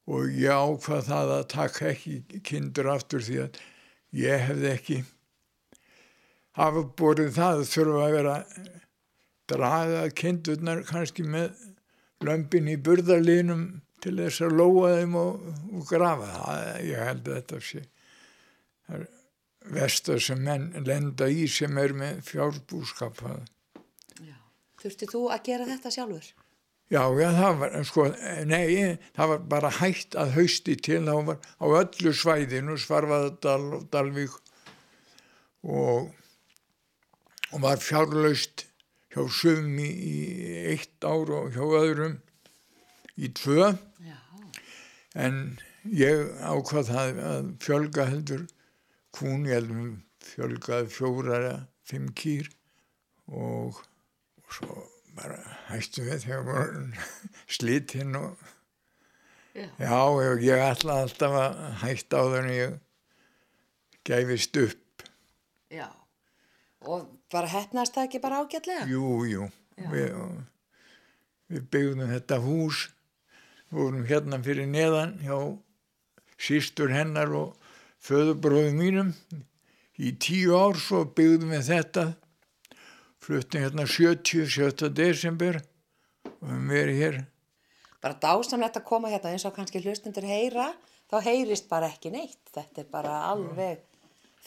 [0.10, 3.62] og ég ákvað það að taka ekki kindur aftur því að
[4.18, 5.00] ég hefði ekki
[6.58, 8.36] hafa borið það þurfa að vera
[9.54, 11.54] draga kindurnar kannski með
[12.24, 13.66] lömpin í burðarlinum
[14.04, 16.62] til þess að lóa þeim og, og grafa það.
[16.90, 17.84] Ég held að þetta sé
[18.84, 19.12] það er
[19.74, 23.22] vestar sem menn lenda í sem er með fjárbúskap.
[24.20, 24.36] já.
[24.82, 26.32] Þurfti þú að gera þetta sjálfur?
[26.92, 28.04] Já, já, það var, sko,
[28.46, 33.88] nei, það var bara hægt að hausti til, það var á öllu svæðinu, Svarfaðardal og
[33.94, 34.36] Dalvík
[35.64, 36.12] og,
[37.50, 38.68] og var fjárlaust
[39.14, 39.90] hjá sum í,
[40.74, 42.18] eitt ár og hjá öðrum
[43.14, 43.70] í tvö,
[44.02, 44.18] Já.
[45.14, 45.60] en
[45.94, 48.48] ég ákvað það að fjölga heldur
[49.14, 51.40] kún, ég heldum fjölgað fjóra,
[51.86, 52.50] fimm kýr
[53.30, 53.78] og,
[54.40, 55.38] og svo bara
[55.70, 56.92] hættum við þegar vorum
[57.58, 58.50] slitinn og
[59.54, 59.68] Já.
[59.78, 62.72] já, ég, ég ætla alltaf að hætta á þannig ég
[64.10, 65.04] gæfist upp.
[65.70, 65.86] Já.
[66.84, 68.88] Og bara hefnast það ekki bara ágætlega?
[68.92, 69.48] Jú, jú,
[69.92, 70.18] við,
[71.52, 72.82] við byggðum þetta hús,
[73.74, 75.38] vorum hérna fyrir neðan hjá
[76.38, 77.54] sístur hennar og
[78.04, 79.14] föðubróðum mínum
[79.98, 82.08] í tíu ár svo byggðum við þetta
[83.24, 84.90] fluttum hérna 70, 7.
[84.92, 85.62] desember
[86.34, 87.22] og við verið hér
[88.04, 90.74] Bara dásamlegt að koma hérna eins og kannski hlustundur heyra,
[91.08, 92.42] þá heyrist bara ekki neitt.
[92.52, 93.80] Þetta er bara alveg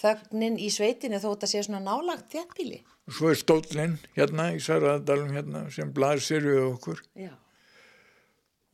[0.00, 2.82] þögnin í sveitinu þó þetta sé svona nálagt þéttbíli.
[3.06, 7.30] og svo er stóllinn hérna í Sarðardalum hérna sem blasir við okkur Já.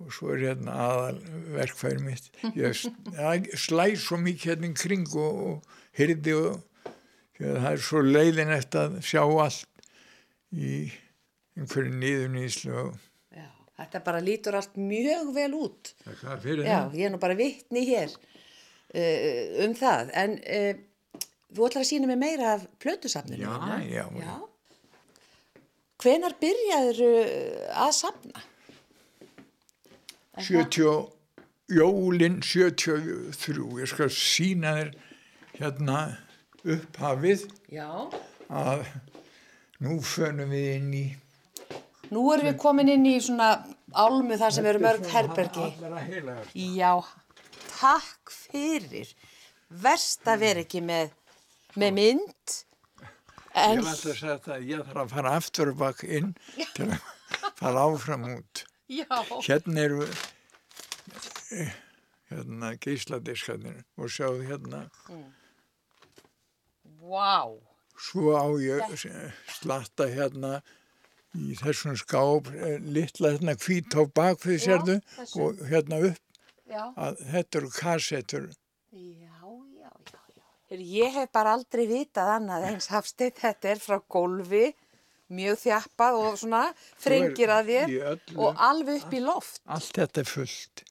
[0.02, 1.20] og svo er hérna aðal
[1.54, 2.88] verkfæri mitt ég s-
[3.22, 6.60] ég slæ svo mikið hérna í kring og, og hyrði og
[7.42, 9.86] að það er svo leiðin eftir að sjá allt
[10.54, 10.74] í
[11.58, 12.92] einhverju niðurnýslu og
[13.34, 13.46] Já.
[13.78, 15.94] Þetta bara lítur allt mjög vel út.
[16.04, 20.12] það er fyrir Já, það ég er nú bara vittni hér uh, um það.
[20.22, 20.72] En uh,
[21.52, 23.44] þú ætlar að sína mig meira af plötusafninu.
[23.44, 24.34] Já, já, já.
[26.02, 27.02] Hvenar byrjaður
[27.84, 28.42] að safna?
[30.40, 31.12] 70,
[31.68, 34.92] jólin 73 ég skal sína þér
[35.58, 35.98] hérna
[36.64, 37.88] upphafið Já.
[38.48, 38.86] að
[39.84, 41.04] nú fönum við inn í
[42.12, 43.54] Nú erum við komin inn í svona
[43.96, 45.68] álmu þar sem eru mörg herbergi.
[46.76, 46.90] Já,
[47.70, 49.08] takk fyrir.
[49.72, 51.14] Verst að vera ekki með,
[51.78, 52.58] með mynd.
[53.54, 56.30] En, Ég var alltaf að segja það, ég þarf að fara aftur og bak inn
[56.76, 57.00] til að
[57.60, 58.62] fara áfram út.
[58.88, 59.06] já,
[59.46, 60.06] Hérna eru
[61.52, 61.72] eh,
[62.32, 64.86] hérna geisladiskarnir og sjáðu hérna,
[67.00, 67.52] vá.
[67.98, 68.82] svo á ég
[69.52, 70.62] slatta hérna
[71.36, 74.96] í þessum skáp, eh, litla hérna hvít á bakfið sérðu
[75.40, 76.20] og hérna upp
[76.72, 78.44] Já, að þetta eru kassettur.
[78.48, 79.31] já, já, já, já.
[80.80, 84.70] Ég hef bara aldrei vitað annað eins hafstið, þetta er frá gólfi,
[85.32, 86.62] mjög þjappað og svona
[87.00, 90.84] frengir að þér og alveg upp í loft Allt þetta er fullt.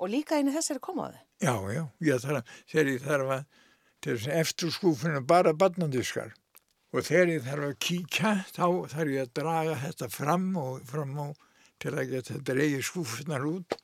[0.00, 1.18] og líka inn í þessari komaðu.
[1.40, 3.44] Já, já, ég þarf þegar ég þarf að,
[4.06, 6.32] þess eftir skúfinu bara barnadiskar
[6.90, 11.14] og þegar ég þarf að kíkja þá þarf ég að draga þetta fram og fram
[11.28, 11.46] og
[11.80, 13.78] til að geta dreigið skúfunar út.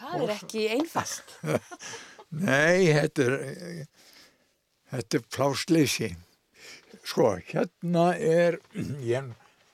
[0.00, 1.36] Það er ekki einfalt.
[2.46, 3.34] Nei, þetta er,
[4.92, 6.10] þetta er plásleysi.
[7.06, 8.58] Sko, hérna er,
[9.04, 9.30] ég,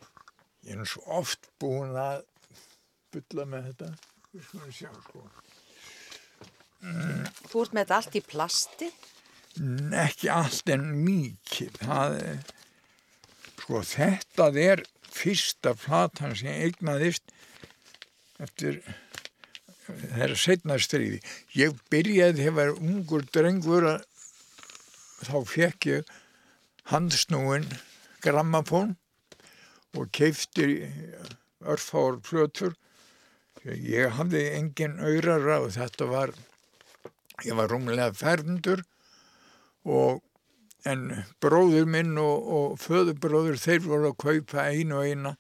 [0.69, 2.27] ég er svo oft búin að
[3.13, 3.93] bylla með þetta.
[4.33, 5.25] Við skulum sjá, sko.
[6.83, 8.91] Þú ert með þetta allt í plasti.
[10.01, 12.39] ekki allt en mikið það er
[13.61, 14.83] sko þetta er
[15.13, 17.35] fyrsta platan sem ég eignaðist
[18.43, 18.81] eftir
[19.87, 21.21] þeirra setna stríði
[21.59, 24.09] ég byrjaði þegar ungur drengur að
[25.27, 26.13] þá fekk ég
[26.93, 27.67] handsnúin
[28.23, 28.97] grammafón
[29.97, 30.87] og keifti
[31.63, 32.75] örfár plötur.
[33.65, 36.33] Ég hafði engin auðrara og þetta var,
[37.47, 38.83] ég var rúmlega fermdur
[39.87, 40.23] og
[40.89, 45.37] en bróður minn og, og föðubróður þeir voru að kaupa einu og eina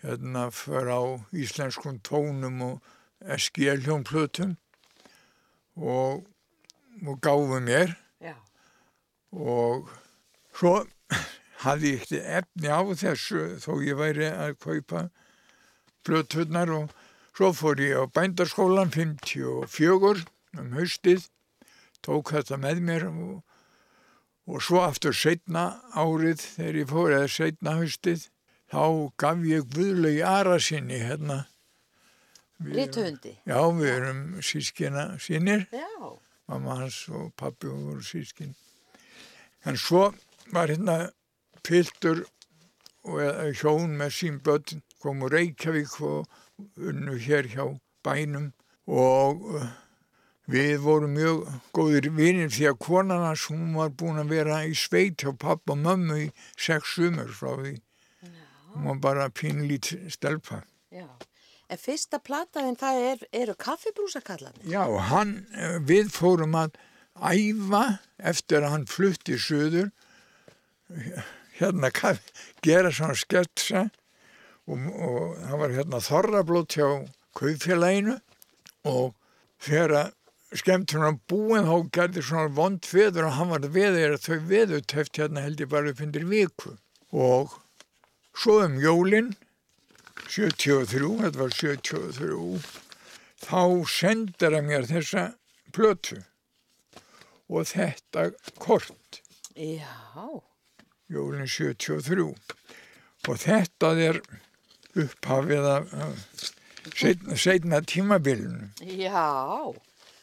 [0.00, 1.02] hérna fyrir á
[1.36, 4.56] íslenskum tónum og SGL hljónplötum
[5.76, 6.24] og,
[7.04, 8.34] og gáfu mér Já.
[9.30, 9.90] Og
[10.56, 10.74] svo
[11.64, 15.04] hafði ég ekki efni á þessu þó ég væri að kaupa
[16.06, 16.94] plöturnar og
[17.36, 20.24] svo fór ég á bændarskólan 54
[20.58, 21.28] um haustið
[22.04, 23.40] tók þetta með mér og,
[24.48, 28.26] og svo aftur setna árið þegar ég fór eða setna haustið
[28.70, 28.82] þá
[29.20, 31.44] gaf ég Guðlaug Arasinni hérna
[32.60, 33.38] Rítuhundi.
[33.48, 35.64] Já, við erum sískina sínir
[36.50, 38.52] mamma hans og pappi voru sískin.
[39.64, 40.10] En svo
[40.52, 41.10] var hérna
[41.66, 42.24] piltur
[43.04, 46.26] og eða hjón með sín börn kom úr Reykjavík og
[46.76, 47.64] unnu hér hjá
[48.04, 48.50] bænum
[48.90, 49.68] og uh,
[50.50, 51.46] við vorum mjög
[51.76, 55.76] góðir vinir því að konan hans hún var búin að vera í sveit hjá pappa
[55.76, 57.76] og mömmu í sex sumur frá því.
[58.74, 60.62] Hún var bara pínlít stelpa.
[60.90, 61.06] Já.
[61.70, 64.66] En fyrsta plataðin það er, eru kaffibrúsakallarnir.
[64.66, 66.74] Já, hann, eh, við fórum að
[67.18, 67.84] æfa
[68.18, 69.90] eftir að hann flutti söður,
[71.60, 71.90] hérna
[72.64, 73.88] gera svona sketsa
[74.66, 76.88] og, og það var hérna þorrablót hjá
[77.38, 78.16] kaupfélaginu
[78.88, 79.12] og
[79.62, 80.16] þegar að
[80.60, 85.20] skemmtur hann búin þá gerði svona vond veður og hann var veður að þau veðutöft
[85.20, 86.74] hérna held ég bara upp undir viku.
[87.14, 87.54] Og
[88.34, 89.34] svo um jólinn
[90.26, 92.40] 73, þetta var 73
[93.40, 95.30] þá sendir hann mér þessa
[95.74, 96.20] plötu
[97.50, 98.30] og þetta
[98.62, 99.20] kort
[99.58, 99.90] Já.
[101.10, 102.30] jólinn 73
[103.28, 104.20] og þetta er
[104.98, 106.24] upphafið af af
[106.96, 109.74] seinna, seinna tímabilinu Já.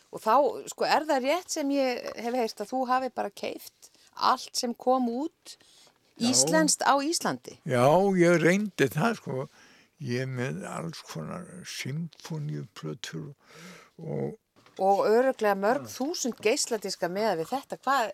[0.07, 0.36] Og þá,
[0.71, 4.71] sko, er það rétt sem ég hef heyrt að þú hafi bara keift allt sem
[4.73, 5.57] kom út
[6.17, 7.59] íslenskt á Íslandi?
[7.67, 7.86] já,
[8.17, 9.47] ég reyndi það sko
[10.01, 13.34] ég með alls konar symfóniuplötur
[13.97, 14.38] og
[14.84, 17.78] Og öruglega mörg þúsund geisladiska með við þetta.
[17.86, 18.11] Hvað,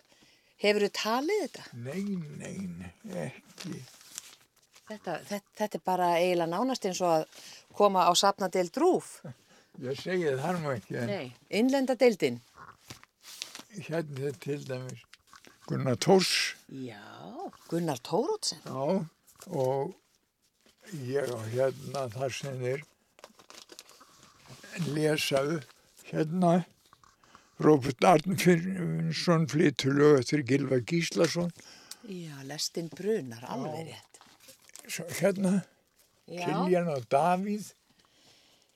[0.64, 1.64] hefur þú talið þetta?
[1.74, 2.04] nei,
[2.40, 2.56] nei,
[3.04, 3.82] nei, ekki
[4.84, 5.52] Þetta, þetta?
[5.56, 7.24] þetta er bara eiginlega nánast eins og að
[7.76, 9.14] koma á sapnadel drúf.
[9.84, 11.26] ég segi það nú ekki en Nei.
[11.50, 12.40] Innlenda deildin.
[13.74, 15.00] hérna er til dæmis
[15.66, 17.00] Gunnar Tórs Já.
[17.70, 18.60] Gunnar Tórótsen.
[18.68, 19.06] Já,
[19.48, 19.94] og
[20.92, 22.84] ég á hérna þar sem þeir
[24.94, 25.73] lesa upp
[26.14, 26.56] hérna
[27.62, 31.52] Róbert Arnfinnsson flytur lög eftir Gilva Gíslason
[32.04, 34.18] Já, lestin brunar, alveg rétt.
[34.84, 35.62] Svo hérna.
[36.28, 37.70] Kiljan og Davíð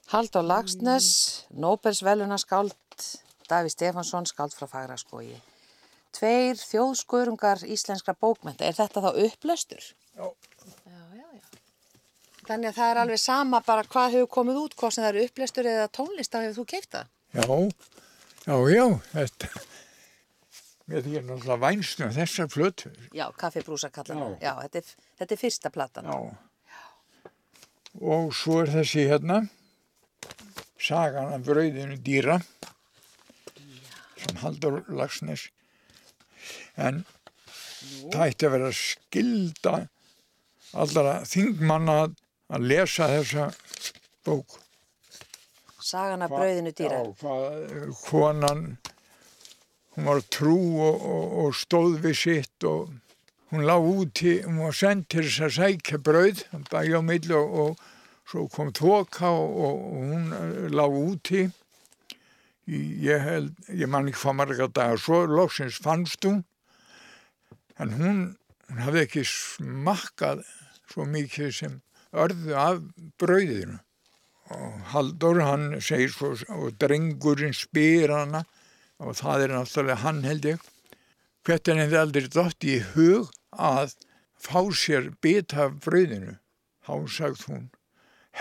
[0.09, 1.09] Halldór Lagsnes,
[1.53, 2.73] Nóbels velunaskáld,
[3.51, 5.35] Daví Stefansson, skáld frá Fagraskói.
[6.17, 8.65] Tveir þjóðskörungar íslenskra bókmenta.
[8.65, 9.85] Er þetta þá upplestur?
[10.17, 10.31] Já.
[10.89, 11.61] Já, já, já.
[12.49, 15.27] Þannig að það er alveg sama bara hvað hefur komið út, hvað sem það eru
[15.29, 17.13] upplestur eða tónlist, þá hefur þú keift það.
[17.39, 17.47] Já,
[18.49, 19.49] já, já, þetta
[20.89, 24.29] Mér er náttúrulega vænst um þessar flötur Já, kaffibrúsa kallar Já.
[24.49, 26.09] Já, þetta er, þetta er fyrsta platan.
[26.09, 26.19] Já.
[27.99, 29.43] Og svo er þessi hérna,
[30.79, 32.39] sagan af brauðinu dýra,
[34.19, 35.49] sem Haldur Lagsnes.
[36.79, 37.03] En
[38.13, 39.75] það ætti að vera skilda
[40.79, 43.49] allra þingmanna að- lesa þessa
[44.25, 44.61] bók.
[45.89, 47.01] Sagan af brauðinu dýra.
[47.01, 48.65] Já, hvað konan,
[49.97, 52.91] hún var trú og, og, og stóð við sitt og
[53.53, 57.57] hún lág úti, hún var sendt til þess að sækja brauð, bæja á milli og,
[57.63, 61.47] og svo kom þoka og, hún eh, lág úti.
[62.69, 66.43] Ég, held, ég man ekki hvað marga dagar, svo loksins fannst hún,
[67.81, 68.25] en hún,
[68.69, 70.45] hún hafði ekki smakkað
[70.93, 71.81] svo mikið sem
[72.13, 72.83] örðu af
[73.17, 73.81] brauðinu.
[74.93, 78.45] Haldur hann segir svo og drengurinn spyr hana
[78.99, 80.69] og það er náttúrulega hann held ég
[81.49, 83.93] hvernig hefði aldrei dótt í hug að
[84.41, 86.39] fá sér bita af brauðinu?
[86.87, 87.67] Þá sagt hún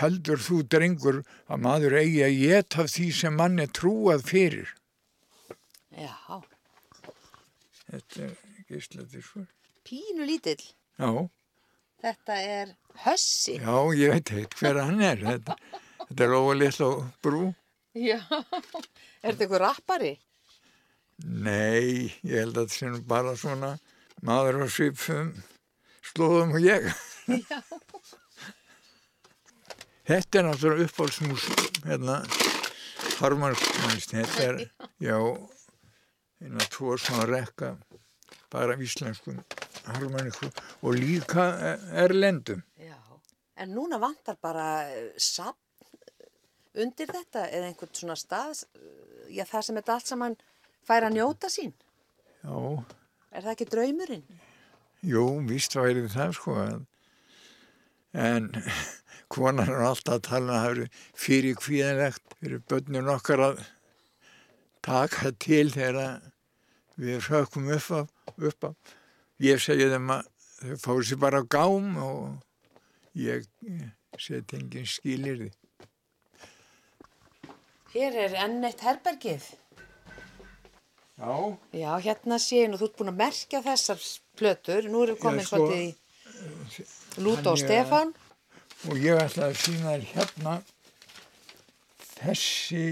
[0.00, 4.68] heldur þú drengur að maður eigi að geta því sem mann er trúað fyrir?
[5.98, 6.40] Já,
[7.88, 8.36] þetta er
[8.68, 9.44] gíslaði svo
[9.88, 10.62] pínu lítill.
[11.00, 11.10] já,
[11.98, 12.68] Þetta er
[13.04, 13.56] hössi.
[13.58, 15.56] já, ég veit heit hver hann er þetta,
[16.08, 17.46] þetta er óvalið og brú
[17.98, 18.18] Já.
[19.18, 20.10] Er þetta eitthvað rappari?
[21.26, 23.72] Nei, ég held að þetta sé nú bara svona
[24.22, 25.32] maður á svipum
[26.06, 26.86] slóðum og ég.
[30.08, 31.42] Þetta er náttúrulega uppáhaldsmús,
[31.84, 32.14] hérna,
[33.18, 34.62] harmarknæst, þetta er,
[35.04, 35.18] já,
[36.40, 37.74] eina tvo svona rekka,
[38.48, 39.42] bara íslenskum
[39.88, 41.50] harmonikum og líka
[42.06, 42.62] erlendum.
[42.80, 42.96] Já.
[43.58, 45.67] En núna vantar bara eh, safn
[46.84, 50.36] undir þetta eða einhvern svona stað, eh, já það sem þetta allt saman
[50.88, 51.74] fær að njóta sín.
[52.44, 52.84] Já,
[53.32, 54.22] Er það ekki draumurinn?
[55.04, 56.54] jú, víst væri það sko,
[58.14, 58.48] en,
[59.32, 60.86] konan er alltaf að tala um að það eru
[61.26, 63.60] fyrir kvíðanlegt fyrir börnun okkar að
[64.82, 66.22] taka til þegar
[66.98, 68.08] við rökkum upp af,
[68.38, 68.94] upp af.
[69.44, 72.40] Ég segi þeim að þau fóru sér bara á gám og
[73.14, 73.44] ég
[74.18, 75.50] seti engin skilir því.
[77.94, 79.46] Hér er enn eitt herbergið.
[81.18, 81.32] Já,
[81.74, 84.02] Já, hérna sé ég nú, þú ert búin að merkja þessar
[84.38, 84.86] plötur.
[84.92, 88.12] Nú erum við komin sko, svolítið í Lúta og Stefán.
[88.86, 90.52] og ég ætla að sína þér hérna
[92.18, 92.82] þessi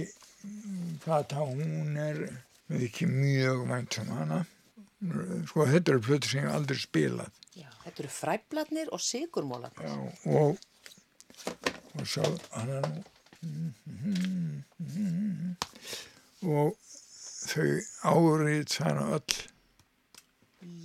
[1.04, 2.18] gata hún er
[2.74, 4.40] ekki mjög vænt um hana
[5.46, 9.86] sko þetta eru plötur sem ég aldrei spilað Já, þetta eru fræbladnir og sigurmólarnir.
[9.86, 9.94] Já,
[10.34, 10.58] og
[11.96, 12.26] og svo
[12.56, 13.04] hann er nú
[16.46, 16.76] og
[17.46, 17.68] þau
[18.12, 19.36] árið þannig öll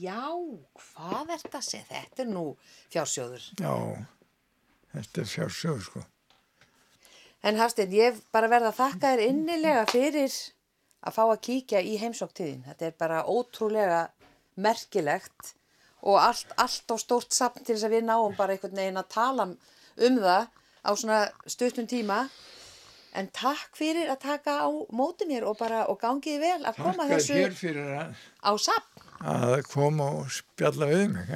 [0.01, 0.22] Já,
[0.78, 1.86] hvað er þetta að segja?
[1.89, 2.43] Þetta er nú
[2.93, 3.43] fjársjóður.
[3.62, 3.74] já,
[4.93, 6.03] þetta er fjársjóð sko
[7.41, 10.34] En Hafsteinn, ég bara verða að þakka þér innilega fyrir
[11.01, 12.59] að fá að kíkja í heimsóktíðin.
[12.68, 14.01] Þetta er bara ótrúlega
[14.62, 15.55] merkilegt
[16.05, 19.09] og allt, allt á stórt sapn til þess að við náum bara einhvern veginn að
[19.16, 20.45] tala um það
[20.86, 22.20] á svona stuttum tíma.
[23.12, 27.07] En takk fyrir að taka á móti mér og bara og gangiði vel að koma
[27.09, 29.01] Þakka þessu að, á sapn.
[29.34, 31.34] að koma og spjalla við mig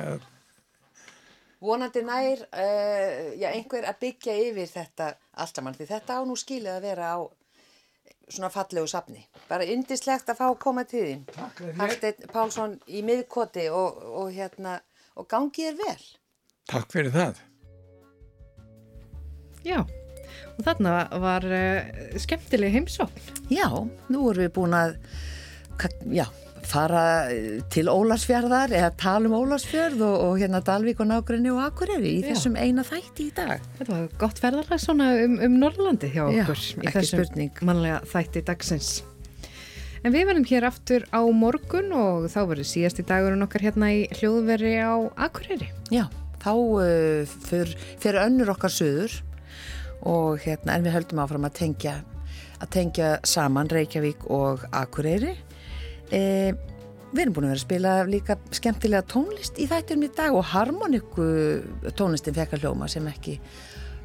[1.66, 5.10] Vonandi nær uh, já, einhver að byggja yfir þetta
[5.42, 7.20] allt saman því þetta á nú skilið að vera á
[8.30, 9.26] svona fallegu sapni.
[9.50, 11.26] Bara yndislegt að fá að koma til þín.
[11.34, 11.82] Takk fyrir þér.
[11.82, 14.80] Hafsteinn Pálsson í miðkoti og, og, hérna,
[15.20, 16.08] og gangi þér vel.
[16.72, 17.44] Takk fyrir það.
[19.66, 19.80] Já,
[20.56, 23.36] og þarna var uh, skemmtileg heimsókn.
[23.54, 23.70] Já,
[24.10, 24.98] nú erum við búin að
[26.16, 26.26] já,
[26.66, 31.62] fara eh, til Ólarsfjörðar eða tala um Ólarsfjörð og, og hérna Dalvík og Nágrinni og
[31.66, 32.32] Akureyri í Já.
[32.32, 33.64] þessum eina þætti í dag.
[33.80, 37.62] Þetta var gott ferðarlag svona um, um Norrlandi hjá Já, okkur í ekki þessum spurning.
[37.70, 38.94] mannlega þætti dagsins.
[40.06, 44.04] En við verðum hér aftur á morgun og þá verður síðasti dagurinn okkar hérna í
[44.20, 44.94] hljóðveri á
[45.28, 45.72] Akureyri.
[45.94, 46.06] Já,
[46.44, 49.16] þá uh, fyrir, fyrir önnur okkar söður
[50.06, 51.96] og hérna en við höldum áfram að tengja,
[52.62, 55.34] að tengja saman Reykjavík og Akureyri.
[56.14, 56.22] E,
[57.12, 60.46] við erum búin að vera að spila líka skemmtilega tónlist í þættum í dag og
[60.52, 61.30] harmoniku
[61.98, 63.40] tónlistin fekk að hljóma sem ekki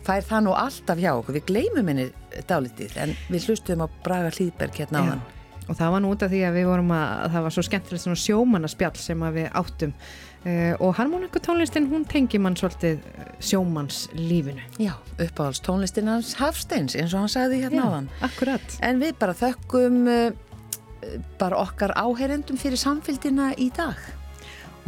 [0.07, 1.37] fær það nú alltaf hjá okkur.
[1.37, 2.09] Við gleymum henni
[2.49, 5.23] dálítið en við hlustum á Braga Hlýðberg hérna á hann.
[5.71, 7.65] Og það var nú út af því að við vorum að, að það var svo
[7.67, 9.93] skemmtilegt svona sjómannaspjall sem við áttum
[10.45, 14.65] uh, og harmonikutónlistin hún tengi mann svolítið eh, sjómannslífinu.
[14.83, 18.09] Já, uppáhalds tónlistin hans Hafsteins eins og hann sagði hérna á hann.
[18.25, 18.79] akkurat.
[18.83, 20.31] En við bara þökkum uh,
[21.41, 23.97] bara okkar áherendum fyrir samfélgina í dag.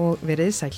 [0.01, 0.77] Og verið sæl.